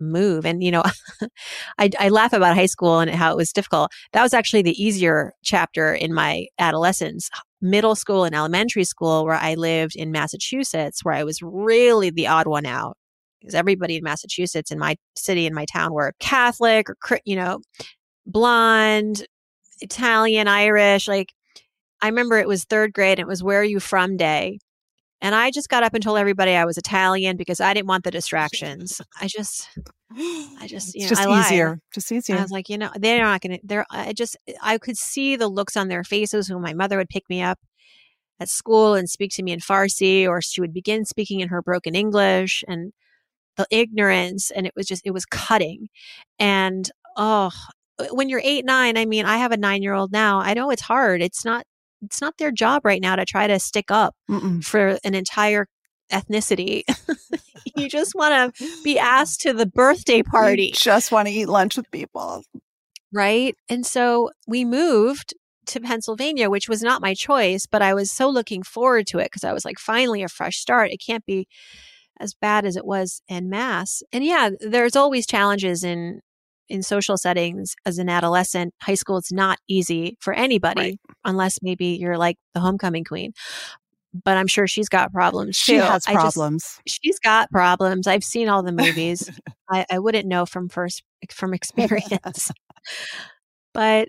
move. 0.00 0.46
And, 0.46 0.62
you 0.62 0.70
know, 0.70 0.82
I, 1.78 1.90
I 1.98 2.08
laugh 2.08 2.32
about 2.32 2.56
high 2.56 2.66
school 2.66 3.00
and 3.00 3.10
how 3.10 3.32
it 3.32 3.36
was 3.36 3.52
difficult. 3.52 3.90
That 4.12 4.22
was 4.22 4.34
actually 4.34 4.62
the 4.62 4.82
easier 4.82 5.32
chapter 5.42 5.94
in 5.94 6.14
my 6.14 6.46
adolescence. 6.58 7.30
Middle 7.60 7.94
school 7.96 8.24
and 8.24 8.34
elementary 8.34 8.84
school, 8.84 9.24
where 9.24 9.34
I 9.34 9.54
lived 9.54 9.96
in 9.96 10.12
Massachusetts, 10.12 11.04
where 11.04 11.14
I 11.14 11.24
was 11.24 11.42
really 11.42 12.10
the 12.10 12.26
odd 12.28 12.46
one 12.46 12.66
out. 12.66 12.96
because 13.40 13.54
everybody 13.54 13.96
in 13.96 14.04
Massachusetts, 14.04 14.70
in 14.70 14.78
my 14.78 14.96
city, 15.16 15.46
in 15.46 15.54
my 15.54 15.64
town, 15.66 15.92
were 15.92 16.12
Catholic 16.20 16.88
or, 16.90 17.20
you 17.24 17.36
know, 17.36 17.60
blonde, 18.26 19.26
Italian, 19.80 20.48
Irish. 20.48 21.08
Like, 21.08 21.32
I 22.02 22.08
remember 22.08 22.38
it 22.38 22.48
was 22.48 22.64
third 22.64 22.92
grade 22.92 23.18
and 23.18 23.26
it 23.26 23.28
was 23.28 23.42
Where 23.42 23.60
Are 23.60 23.64
You 23.64 23.80
From 23.80 24.16
Day. 24.16 24.58
And 25.20 25.34
I 25.34 25.50
just 25.50 25.68
got 25.68 25.82
up 25.82 25.94
and 25.94 26.02
told 26.02 26.18
everybody 26.18 26.52
I 26.52 26.64
was 26.64 26.78
Italian 26.78 27.36
because 27.36 27.60
I 27.60 27.74
didn't 27.74 27.88
want 27.88 28.04
the 28.04 28.10
distractions. 28.18 29.00
I 29.20 29.26
just, 29.26 29.68
I 30.12 30.66
just, 30.66 30.94
you 30.94 31.02
it's 31.02 31.10
know, 31.10 31.16
just 31.16 31.28
I 31.28 31.40
easier. 31.40 31.68
lied. 31.70 31.80
Just 31.92 32.12
easier. 32.12 32.36
I 32.36 32.42
was 32.42 32.50
like, 32.50 32.68
you 32.68 32.78
know, 32.78 32.90
they're 32.94 33.24
not 33.24 33.40
going 33.40 33.58
to, 33.58 33.60
they're, 33.64 33.86
I 33.90 34.12
just, 34.12 34.36
eh, 34.46 34.54
I 34.62 34.78
could 34.78 34.96
see 34.96 35.36
the 35.36 35.48
looks 35.48 35.76
on 35.76 35.88
their 35.88 36.04
faces 36.04 36.50
when 36.50 36.62
my 36.62 36.72
mother 36.74 36.96
would 36.96 37.08
pick 37.08 37.28
me 37.28 37.42
up 37.42 37.58
at 38.40 38.48
school 38.48 38.94
and 38.94 39.10
speak 39.10 39.32
to 39.32 39.42
me 39.42 39.52
in 39.52 39.58
Farsi, 39.58 40.28
or 40.28 40.40
she 40.40 40.60
would 40.60 40.72
begin 40.72 41.04
speaking 41.04 41.40
in 41.40 41.48
her 41.48 41.62
broken 41.62 41.96
English 41.96 42.62
and 42.68 42.92
the 43.56 43.66
ignorance. 43.70 44.52
And 44.52 44.66
it 44.66 44.72
was 44.76 44.86
just, 44.86 45.02
it 45.04 45.10
was 45.10 45.26
cutting. 45.26 45.88
And, 46.38 46.88
oh, 47.16 47.50
eh, 48.00 48.06
when 48.12 48.28
you're 48.28 48.40
eight, 48.44 48.64
nine, 48.64 48.96
I 48.96 49.04
mean, 49.04 49.24
I 49.24 49.38
have 49.38 49.50
a 49.50 49.56
nine 49.56 49.82
year 49.82 49.94
old 49.94 50.12
now. 50.12 50.38
I 50.38 50.54
know 50.54 50.70
it's 50.70 50.82
hard. 50.82 51.20
It's 51.22 51.44
not, 51.44 51.64
it's 52.02 52.20
not 52.20 52.38
their 52.38 52.52
job 52.52 52.82
right 52.84 53.00
now 53.02 53.16
to 53.16 53.24
try 53.24 53.46
to 53.46 53.58
stick 53.58 53.90
up 53.90 54.14
Mm-mm. 54.30 54.64
for 54.64 54.98
an 55.04 55.14
entire 55.14 55.66
ethnicity. 56.12 56.82
you 57.76 57.88
just 57.88 58.14
want 58.14 58.54
to 58.56 58.68
be 58.84 58.98
asked 58.98 59.40
to 59.42 59.52
the 59.52 59.66
birthday 59.66 60.22
party. 60.22 60.66
You 60.66 60.72
just 60.72 61.12
want 61.12 61.28
to 61.28 61.34
eat 61.34 61.46
lunch 61.46 61.76
with 61.76 61.90
people. 61.90 62.42
right? 63.12 63.54
And 63.68 63.84
so 63.84 64.30
we 64.46 64.64
moved 64.64 65.34
to 65.66 65.80
Pennsylvania, 65.80 66.48
which 66.48 66.68
was 66.68 66.82
not 66.82 67.02
my 67.02 67.12
choice, 67.14 67.66
but 67.66 67.82
I 67.82 67.92
was 67.94 68.10
so 68.10 68.28
looking 68.30 68.62
forward 68.62 69.06
to 69.08 69.18
it 69.18 69.26
because 69.26 69.44
I 69.44 69.52
was 69.52 69.64
like, 69.64 69.78
finally 69.78 70.22
a 70.22 70.28
fresh 70.28 70.56
start. 70.56 70.90
It 70.90 71.02
can't 71.04 71.26
be 71.26 71.46
as 72.20 72.34
bad 72.34 72.64
as 72.64 72.74
it 72.76 72.86
was 72.86 73.20
in 73.28 73.50
Mass. 73.50 74.02
And 74.12 74.24
yeah, 74.24 74.50
there's 74.60 74.96
always 74.96 75.26
challenges 75.26 75.84
in 75.84 76.20
in 76.68 76.82
social 76.82 77.16
settings 77.16 77.74
as 77.86 77.98
an 77.98 78.08
adolescent. 78.08 78.74
High 78.82 78.94
school 78.94 79.18
is 79.18 79.30
not 79.32 79.58
easy 79.68 80.16
for 80.20 80.32
anybody 80.32 80.80
Right. 80.80 81.00
unless 81.24 81.58
maybe 81.62 81.86
you're 82.00 82.18
like 82.18 82.36
the 82.54 82.60
homecoming 82.60 83.04
queen. 83.04 83.32
But 84.24 84.36
I'm 84.38 84.46
sure 84.46 84.66
she's 84.66 84.88
got 84.88 85.12
problems 85.12 85.56
She 85.56 85.72
too. 85.74 85.80
has 85.80 86.04
I 86.06 86.14
just- 86.14 86.34
problems. 86.36 86.80
she's 86.86 87.18
got 87.18 87.50
problems. 87.50 88.06
I've 88.06 88.24
seen 88.24 88.48
all 88.48 88.62
the 88.62 88.72
movies. 88.72 89.30
I, 89.70 89.84
I 89.90 89.98
wouldn't 89.98 90.26
know 90.26 90.46
from 90.46 90.68
first 90.68 91.02
from 91.30 91.52
experience. 91.58 92.50
but 93.74 94.08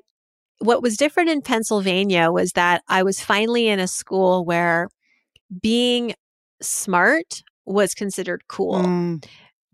what 0.59 0.81
was 0.81 0.97
different 0.97 1.29
in 1.29 1.41
Pennsylvania 1.41 2.31
was 2.31 2.51
that 2.53 2.81
I 2.87 3.03
was 3.03 3.21
finally 3.21 3.67
in 3.67 3.79
a 3.79 3.87
school 3.87 4.43
where 4.45 4.89
being 5.61 6.13
smart 6.61 7.43
was 7.65 7.93
considered 7.93 8.43
cool. 8.47 8.75
Mm, 8.83 9.25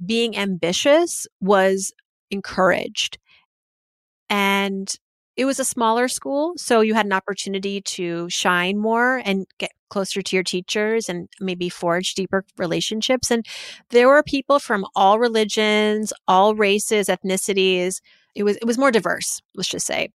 Being 0.05 0.37
ambitious 0.37 1.25
was 1.39 1.91
encouraged. 2.31 3.17
And 4.29 4.93
it 5.35 5.45
was 5.45 5.59
a 5.59 5.65
smaller 5.65 6.07
school, 6.07 6.53
so 6.55 6.79
you 6.81 6.93
had 6.93 7.05
an 7.05 7.13
opportunity 7.13 7.81
to 7.81 8.29
shine 8.29 8.77
more 8.77 9.21
and 9.25 9.45
get 9.57 9.71
closer 9.89 10.21
to 10.21 10.35
your 10.35 10.43
teachers 10.43 11.09
and 11.09 11.27
maybe 11.39 11.67
forge 11.69 12.15
deeper 12.15 12.45
relationships. 12.57 13.31
And 13.31 13.45
there 13.89 14.07
were 14.07 14.23
people 14.23 14.59
from 14.59 14.85
all 14.95 15.19
religions, 15.19 16.13
all 16.27 16.55
races, 16.55 17.07
ethnicities. 17.07 18.01
It 18.33 18.43
was 18.43 18.55
it 18.57 18.65
was 18.65 18.77
more 18.77 18.91
diverse, 18.91 19.41
let's 19.55 19.69
just 19.69 19.85
say. 19.85 20.09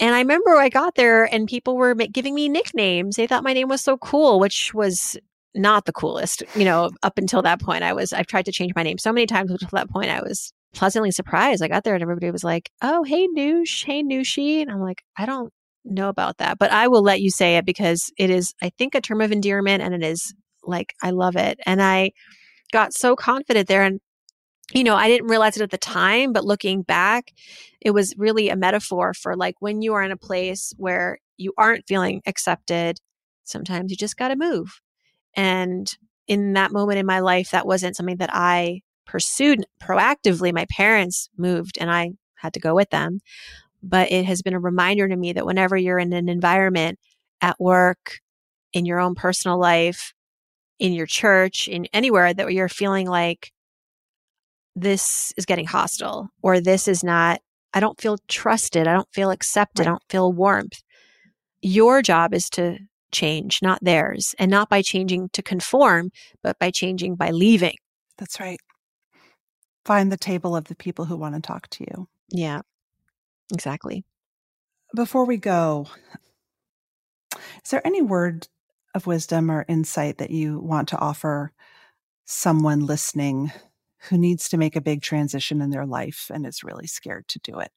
And 0.00 0.14
I 0.14 0.18
remember 0.20 0.56
I 0.56 0.68
got 0.68 0.94
there 0.94 1.24
and 1.24 1.48
people 1.48 1.76
were 1.76 1.94
giving 1.94 2.34
me 2.34 2.48
nicknames. 2.48 3.16
They 3.16 3.26
thought 3.26 3.44
my 3.44 3.52
name 3.52 3.68
was 3.68 3.82
so 3.82 3.96
cool, 3.98 4.40
which 4.40 4.74
was 4.74 5.16
not 5.54 5.84
the 5.84 5.92
coolest. 5.92 6.42
You 6.56 6.64
know, 6.64 6.90
up 7.02 7.18
until 7.18 7.42
that 7.42 7.60
point, 7.60 7.82
I 7.82 7.92
was 7.92 8.12
I've 8.12 8.26
tried 8.26 8.46
to 8.46 8.52
change 8.52 8.72
my 8.74 8.82
name 8.82 8.98
so 8.98 9.12
many 9.12 9.26
times. 9.26 9.50
Until 9.50 9.68
that 9.72 9.90
point, 9.90 10.10
I 10.10 10.22
was 10.22 10.52
pleasantly 10.74 11.10
surprised. 11.10 11.62
I 11.62 11.68
got 11.68 11.84
there 11.84 11.94
and 11.94 12.02
everybody 12.02 12.30
was 12.30 12.44
like, 12.44 12.70
"Oh, 12.82 13.04
hey 13.04 13.28
Noosh, 13.28 13.84
hey 13.84 14.02
Nooshi," 14.02 14.62
and 14.62 14.70
I'm 14.70 14.80
like, 14.80 15.02
I 15.16 15.26
don't 15.26 15.52
know 15.84 16.08
about 16.08 16.38
that, 16.38 16.58
but 16.58 16.70
I 16.70 16.88
will 16.88 17.02
let 17.02 17.20
you 17.20 17.30
say 17.30 17.56
it 17.56 17.66
because 17.66 18.10
it 18.16 18.30
is, 18.30 18.54
I 18.62 18.70
think, 18.78 18.94
a 18.94 19.00
term 19.00 19.20
of 19.20 19.32
endearment, 19.32 19.82
and 19.82 19.94
it 19.94 20.02
is 20.02 20.34
like 20.64 20.94
I 21.02 21.10
love 21.10 21.36
it, 21.36 21.58
and 21.66 21.82
I 21.82 22.12
got 22.72 22.94
so 22.94 23.16
confident 23.16 23.68
there, 23.68 23.82
and 23.82 24.00
you 24.74 24.84
know, 24.84 24.96
I 24.96 25.08
didn't 25.08 25.28
realize 25.28 25.56
it 25.56 25.62
at 25.62 25.70
the 25.70 25.78
time, 25.78 26.32
but 26.32 26.44
looking 26.44 26.82
back, 26.82 27.32
it 27.80 27.90
was 27.90 28.14
really 28.16 28.48
a 28.48 28.56
metaphor 28.56 29.12
for 29.14 29.36
like 29.36 29.56
when 29.60 29.82
you 29.82 29.94
are 29.94 30.02
in 30.02 30.12
a 30.12 30.16
place 30.16 30.72
where 30.78 31.18
you 31.36 31.52
aren't 31.58 31.86
feeling 31.86 32.22
accepted, 32.26 32.98
sometimes 33.44 33.90
you 33.90 33.96
just 33.96 34.16
got 34.16 34.28
to 34.28 34.36
move. 34.36 34.80
And 35.34 35.90
in 36.28 36.52
that 36.54 36.72
moment 36.72 36.98
in 36.98 37.06
my 37.06 37.20
life, 37.20 37.50
that 37.50 37.66
wasn't 37.66 37.96
something 37.96 38.16
that 38.18 38.30
I 38.32 38.80
pursued 39.06 39.64
proactively. 39.82 40.52
My 40.52 40.66
parents 40.70 41.28
moved 41.36 41.76
and 41.80 41.90
I 41.90 42.12
had 42.36 42.54
to 42.54 42.60
go 42.60 42.74
with 42.74 42.90
them. 42.90 43.20
But 43.82 44.12
it 44.12 44.24
has 44.26 44.42
been 44.42 44.54
a 44.54 44.60
reminder 44.60 45.08
to 45.08 45.16
me 45.16 45.32
that 45.32 45.46
whenever 45.46 45.76
you're 45.76 45.98
in 45.98 46.12
an 46.12 46.28
environment 46.28 46.98
at 47.40 47.58
work, 47.58 48.20
in 48.72 48.86
your 48.86 49.00
own 49.00 49.14
personal 49.14 49.58
life, 49.58 50.14
in 50.78 50.92
your 50.92 51.06
church, 51.06 51.68
in 51.68 51.86
anywhere 51.92 52.32
that 52.32 52.52
you're 52.52 52.68
feeling 52.68 53.08
like 53.08 53.52
this 54.74 55.32
is 55.36 55.44
getting 55.44 55.66
hostile 55.66 56.28
or 56.42 56.60
this 56.60 56.88
is 56.88 57.04
not, 57.04 57.40
I 57.74 57.80
don't 57.80 58.00
feel 58.00 58.18
trusted. 58.28 58.86
I 58.86 58.92
don't 58.92 59.12
feel 59.12 59.30
accepted. 59.30 59.86
I 59.86 59.90
don't 59.90 60.02
feel 60.08 60.32
warmth. 60.32 60.82
Your 61.60 62.02
job 62.02 62.34
is 62.34 62.48
to 62.50 62.78
change, 63.12 63.60
not 63.62 63.78
theirs. 63.82 64.34
And 64.38 64.50
not 64.50 64.68
by 64.68 64.82
changing 64.82 65.30
to 65.30 65.42
conform, 65.42 66.10
but 66.42 66.58
by 66.58 66.70
changing 66.70 67.16
by 67.16 67.30
leaving. 67.30 67.76
that's 68.18 68.40
right. 68.40 68.58
Find 69.84 70.12
the 70.12 70.16
table 70.16 70.54
of 70.54 70.64
the 70.64 70.76
people 70.76 71.06
who 71.06 71.16
want 71.16 71.34
to 71.34 71.40
talk 71.40 71.68
to 71.70 71.84
you. 71.84 72.08
Yeah, 72.30 72.60
exactly. 73.52 74.04
Before 74.94 75.24
we 75.24 75.38
go, 75.38 75.88
is 77.64 77.70
there 77.70 77.84
any 77.84 78.00
word 78.00 78.46
of 78.94 79.06
wisdom 79.06 79.50
or 79.50 79.64
insight 79.68 80.18
that 80.18 80.30
you 80.30 80.60
want 80.60 80.88
to 80.88 80.98
offer 80.98 81.52
someone 82.24 82.86
listening 82.86 83.50
who 84.08 84.18
needs 84.18 84.48
to 84.50 84.56
make 84.56 84.76
a 84.76 84.80
big 84.80 85.02
transition 85.02 85.60
in 85.60 85.70
their 85.70 85.86
life 85.86 86.30
and 86.32 86.46
is 86.46 86.62
really 86.62 86.86
scared 86.86 87.26
to 87.28 87.38
do 87.40 87.58
it? 87.58 87.70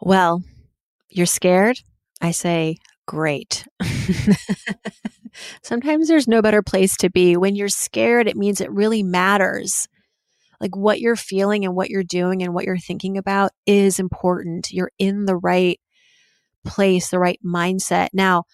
Well, 0.00 0.42
you're 1.08 1.26
scared? 1.26 1.80
I 2.20 2.30
say, 2.32 2.76
great. 3.10 3.66
Sometimes 5.64 6.06
there's 6.06 6.28
no 6.28 6.40
better 6.42 6.62
place 6.62 6.96
to 6.98 7.10
be. 7.10 7.36
When 7.36 7.56
you're 7.56 7.68
scared, 7.68 8.28
it 8.28 8.36
means 8.36 8.60
it 8.60 8.70
really 8.70 9.02
matters. 9.02 9.88
Like 10.60 10.76
what 10.76 11.00
you're 11.00 11.16
feeling 11.16 11.64
and 11.64 11.74
what 11.74 11.90
you're 11.90 12.04
doing 12.04 12.40
and 12.40 12.54
what 12.54 12.64
you're 12.64 12.78
thinking 12.78 13.18
about 13.18 13.50
is 13.66 13.98
important. 13.98 14.70
You're 14.70 14.92
in 14.96 15.24
the 15.24 15.34
right 15.34 15.80
place, 16.64 17.10
the 17.10 17.18
right 17.18 17.40
mindset. 17.44 18.10
Now, 18.12 18.44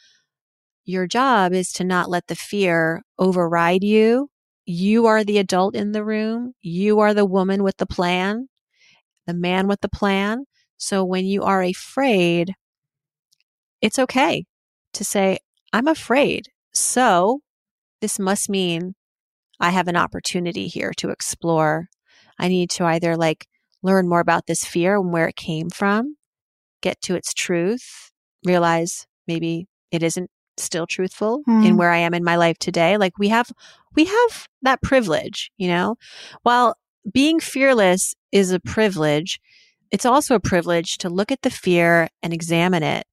your 0.86 1.06
job 1.06 1.52
is 1.52 1.70
to 1.72 1.84
not 1.84 2.08
let 2.08 2.26
the 2.26 2.34
fear 2.34 3.02
override 3.18 3.84
you. 3.84 4.30
You 4.64 5.04
are 5.04 5.22
the 5.22 5.36
adult 5.36 5.76
in 5.76 5.92
the 5.92 6.02
room. 6.02 6.54
You 6.62 7.00
are 7.00 7.12
the 7.12 7.26
woman 7.26 7.62
with 7.62 7.76
the 7.76 7.84
plan, 7.84 8.48
the 9.26 9.34
man 9.34 9.68
with 9.68 9.82
the 9.82 9.90
plan. 9.90 10.46
So 10.78 11.04
when 11.04 11.26
you 11.26 11.42
are 11.42 11.62
afraid, 11.62 12.54
it's 13.80 13.98
okay 13.98 14.44
to 14.94 15.04
say, 15.04 15.38
I'm 15.72 15.86
afraid. 15.88 16.46
So 16.72 17.40
this 18.00 18.18
must 18.18 18.48
mean 18.48 18.94
I 19.60 19.70
have 19.70 19.88
an 19.88 19.96
opportunity 19.96 20.68
here 20.68 20.92
to 20.98 21.10
explore. 21.10 21.88
I 22.38 22.48
need 22.48 22.70
to 22.70 22.84
either 22.84 23.16
like 23.16 23.46
learn 23.82 24.08
more 24.08 24.20
about 24.20 24.46
this 24.46 24.64
fear 24.64 24.96
and 24.96 25.12
where 25.12 25.28
it 25.28 25.36
came 25.36 25.70
from, 25.70 26.16
get 26.82 27.00
to 27.02 27.14
its 27.14 27.32
truth, 27.32 28.12
realize 28.44 29.06
maybe 29.26 29.66
it 29.90 30.02
isn't 30.02 30.30
still 30.58 30.86
truthful 30.86 31.42
Hmm. 31.46 31.62
in 31.64 31.76
where 31.76 31.90
I 31.90 31.98
am 31.98 32.14
in 32.14 32.24
my 32.24 32.36
life 32.36 32.58
today. 32.58 32.96
Like 32.96 33.18
we 33.18 33.28
have 33.28 33.50
we 33.94 34.04
have 34.06 34.48
that 34.62 34.82
privilege, 34.82 35.50
you 35.56 35.68
know. 35.68 35.96
While 36.42 36.76
being 37.12 37.40
fearless 37.40 38.14
is 38.32 38.52
a 38.52 38.60
privilege, 38.60 39.40
it's 39.90 40.04
also 40.06 40.34
a 40.34 40.40
privilege 40.40 40.98
to 40.98 41.08
look 41.08 41.30
at 41.30 41.42
the 41.42 41.50
fear 41.50 42.08
and 42.22 42.32
examine 42.32 42.82
it 42.82 43.06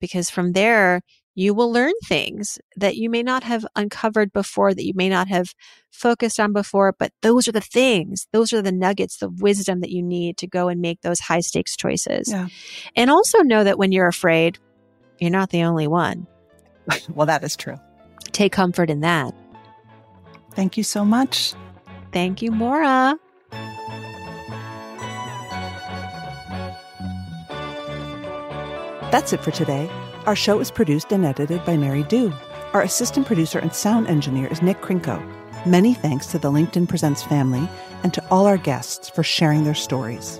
because 0.00 0.30
from 0.30 0.52
there 0.52 1.00
you 1.34 1.54
will 1.54 1.70
learn 1.70 1.92
things 2.06 2.58
that 2.76 2.96
you 2.96 3.08
may 3.08 3.22
not 3.22 3.44
have 3.44 3.64
uncovered 3.76 4.32
before 4.32 4.74
that 4.74 4.84
you 4.84 4.92
may 4.96 5.08
not 5.08 5.28
have 5.28 5.54
focused 5.92 6.40
on 6.40 6.52
before 6.52 6.94
but 6.98 7.12
those 7.22 7.46
are 7.46 7.52
the 7.52 7.60
things 7.60 8.26
those 8.32 8.52
are 8.52 8.60
the 8.62 8.72
nuggets 8.72 9.18
the 9.18 9.28
wisdom 9.28 9.80
that 9.80 9.90
you 9.90 10.02
need 10.02 10.36
to 10.36 10.46
go 10.48 10.68
and 10.68 10.80
make 10.80 11.00
those 11.02 11.20
high 11.20 11.40
stakes 11.40 11.76
choices 11.76 12.28
Yeah. 12.30 12.48
and 12.96 13.10
also 13.10 13.38
know 13.42 13.62
that 13.64 13.78
when 13.78 13.92
you're 13.92 14.08
afraid 14.08 14.58
you're 15.18 15.30
not 15.30 15.50
the 15.50 15.62
only 15.62 15.86
one 15.86 16.26
well, 17.14 17.26
that 17.26 17.44
is 17.44 17.54
true. 17.56 17.76
take 18.32 18.52
comfort 18.52 18.90
in 18.90 19.00
that 19.00 19.34
Thank 20.54 20.76
you 20.76 20.82
so 20.82 21.04
much. 21.04 21.54
thank 22.12 22.42
you 22.42 22.50
Morra 22.50 23.16
That's 29.10 29.32
it 29.32 29.40
for 29.40 29.50
today. 29.50 29.88
Our 30.26 30.36
show 30.36 30.60
is 30.60 30.70
produced 30.70 31.12
and 31.12 31.24
edited 31.24 31.64
by 31.64 31.78
Mary 31.78 32.02
Dew. 32.02 32.30
Our 32.74 32.82
assistant 32.82 33.26
producer 33.26 33.58
and 33.58 33.72
sound 33.72 34.06
engineer 34.06 34.48
is 34.48 34.60
Nick 34.60 34.82
Krinko. 34.82 35.18
Many 35.64 35.94
thanks 35.94 36.26
to 36.26 36.38
the 36.38 36.50
LinkedIn 36.50 36.90
Presents 36.90 37.22
family 37.22 37.66
and 38.02 38.12
to 38.12 38.22
all 38.30 38.46
our 38.46 38.58
guests 38.58 39.08
for 39.08 39.22
sharing 39.22 39.64
their 39.64 39.74
stories. 39.74 40.38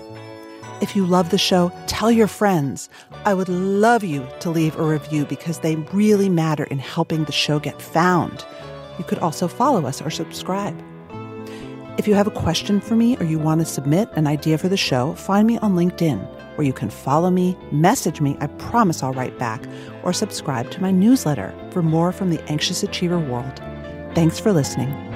If 0.81 0.95
you 0.95 1.03
love 1.03 1.31
the 1.31 1.37
show, 1.39 1.71
tell 1.87 2.11
your 2.11 2.27
friends. 2.27 2.89
I 3.25 3.33
would 3.33 3.49
love 3.49 4.03
you 4.03 4.27
to 4.41 4.51
leave 4.51 4.77
a 4.77 4.83
review 4.83 5.25
because 5.25 5.59
they 5.59 5.75
really 5.91 6.29
matter 6.29 6.65
in 6.65 6.77
helping 6.77 7.23
the 7.23 7.31
show 7.31 7.57
get 7.57 7.81
found. 7.81 8.45
You 8.99 9.03
could 9.03 9.17
also 9.17 9.47
follow 9.47 9.87
us 9.87 9.99
or 9.99 10.11
subscribe. 10.11 10.79
If 11.97 12.07
you 12.07 12.13
have 12.13 12.27
a 12.27 12.31
question 12.31 12.81
for 12.81 12.95
me 12.95 13.17
or 13.17 13.23
you 13.23 13.39
want 13.39 13.61
to 13.61 13.65
submit 13.65 14.09
an 14.13 14.27
idea 14.27 14.59
for 14.59 14.69
the 14.69 14.77
show, 14.77 15.15
find 15.15 15.47
me 15.47 15.57
on 15.57 15.73
LinkedIn, 15.73 16.38
where 16.59 16.65
you 16.65 16.73
can 16.73 16.89
follow 16.89 17.29
me, 17.29 17.57
message 17.71 18.19
me, 18.19 18.35
I 18.41 18.47
promise 18.47 19.01
I'll 19.01 19.13
write 19.13 19.39
back, 19.39 19.63
or 20.03 20.11
subscribe 20.11 20.69
to 20.71 20.81
my 20.81 20.91
newsletter 20.91 21.55
for 21.71 21.81
more 21.81 22.11
from 22.11 22.31
the 22.31 22.43
anxious 22.51 22.83
achiever 22.83 23.17
world. 23.17 23.59
Thanks 24.13 24.41
for 24.41 24.51
listening. 24.51 25.08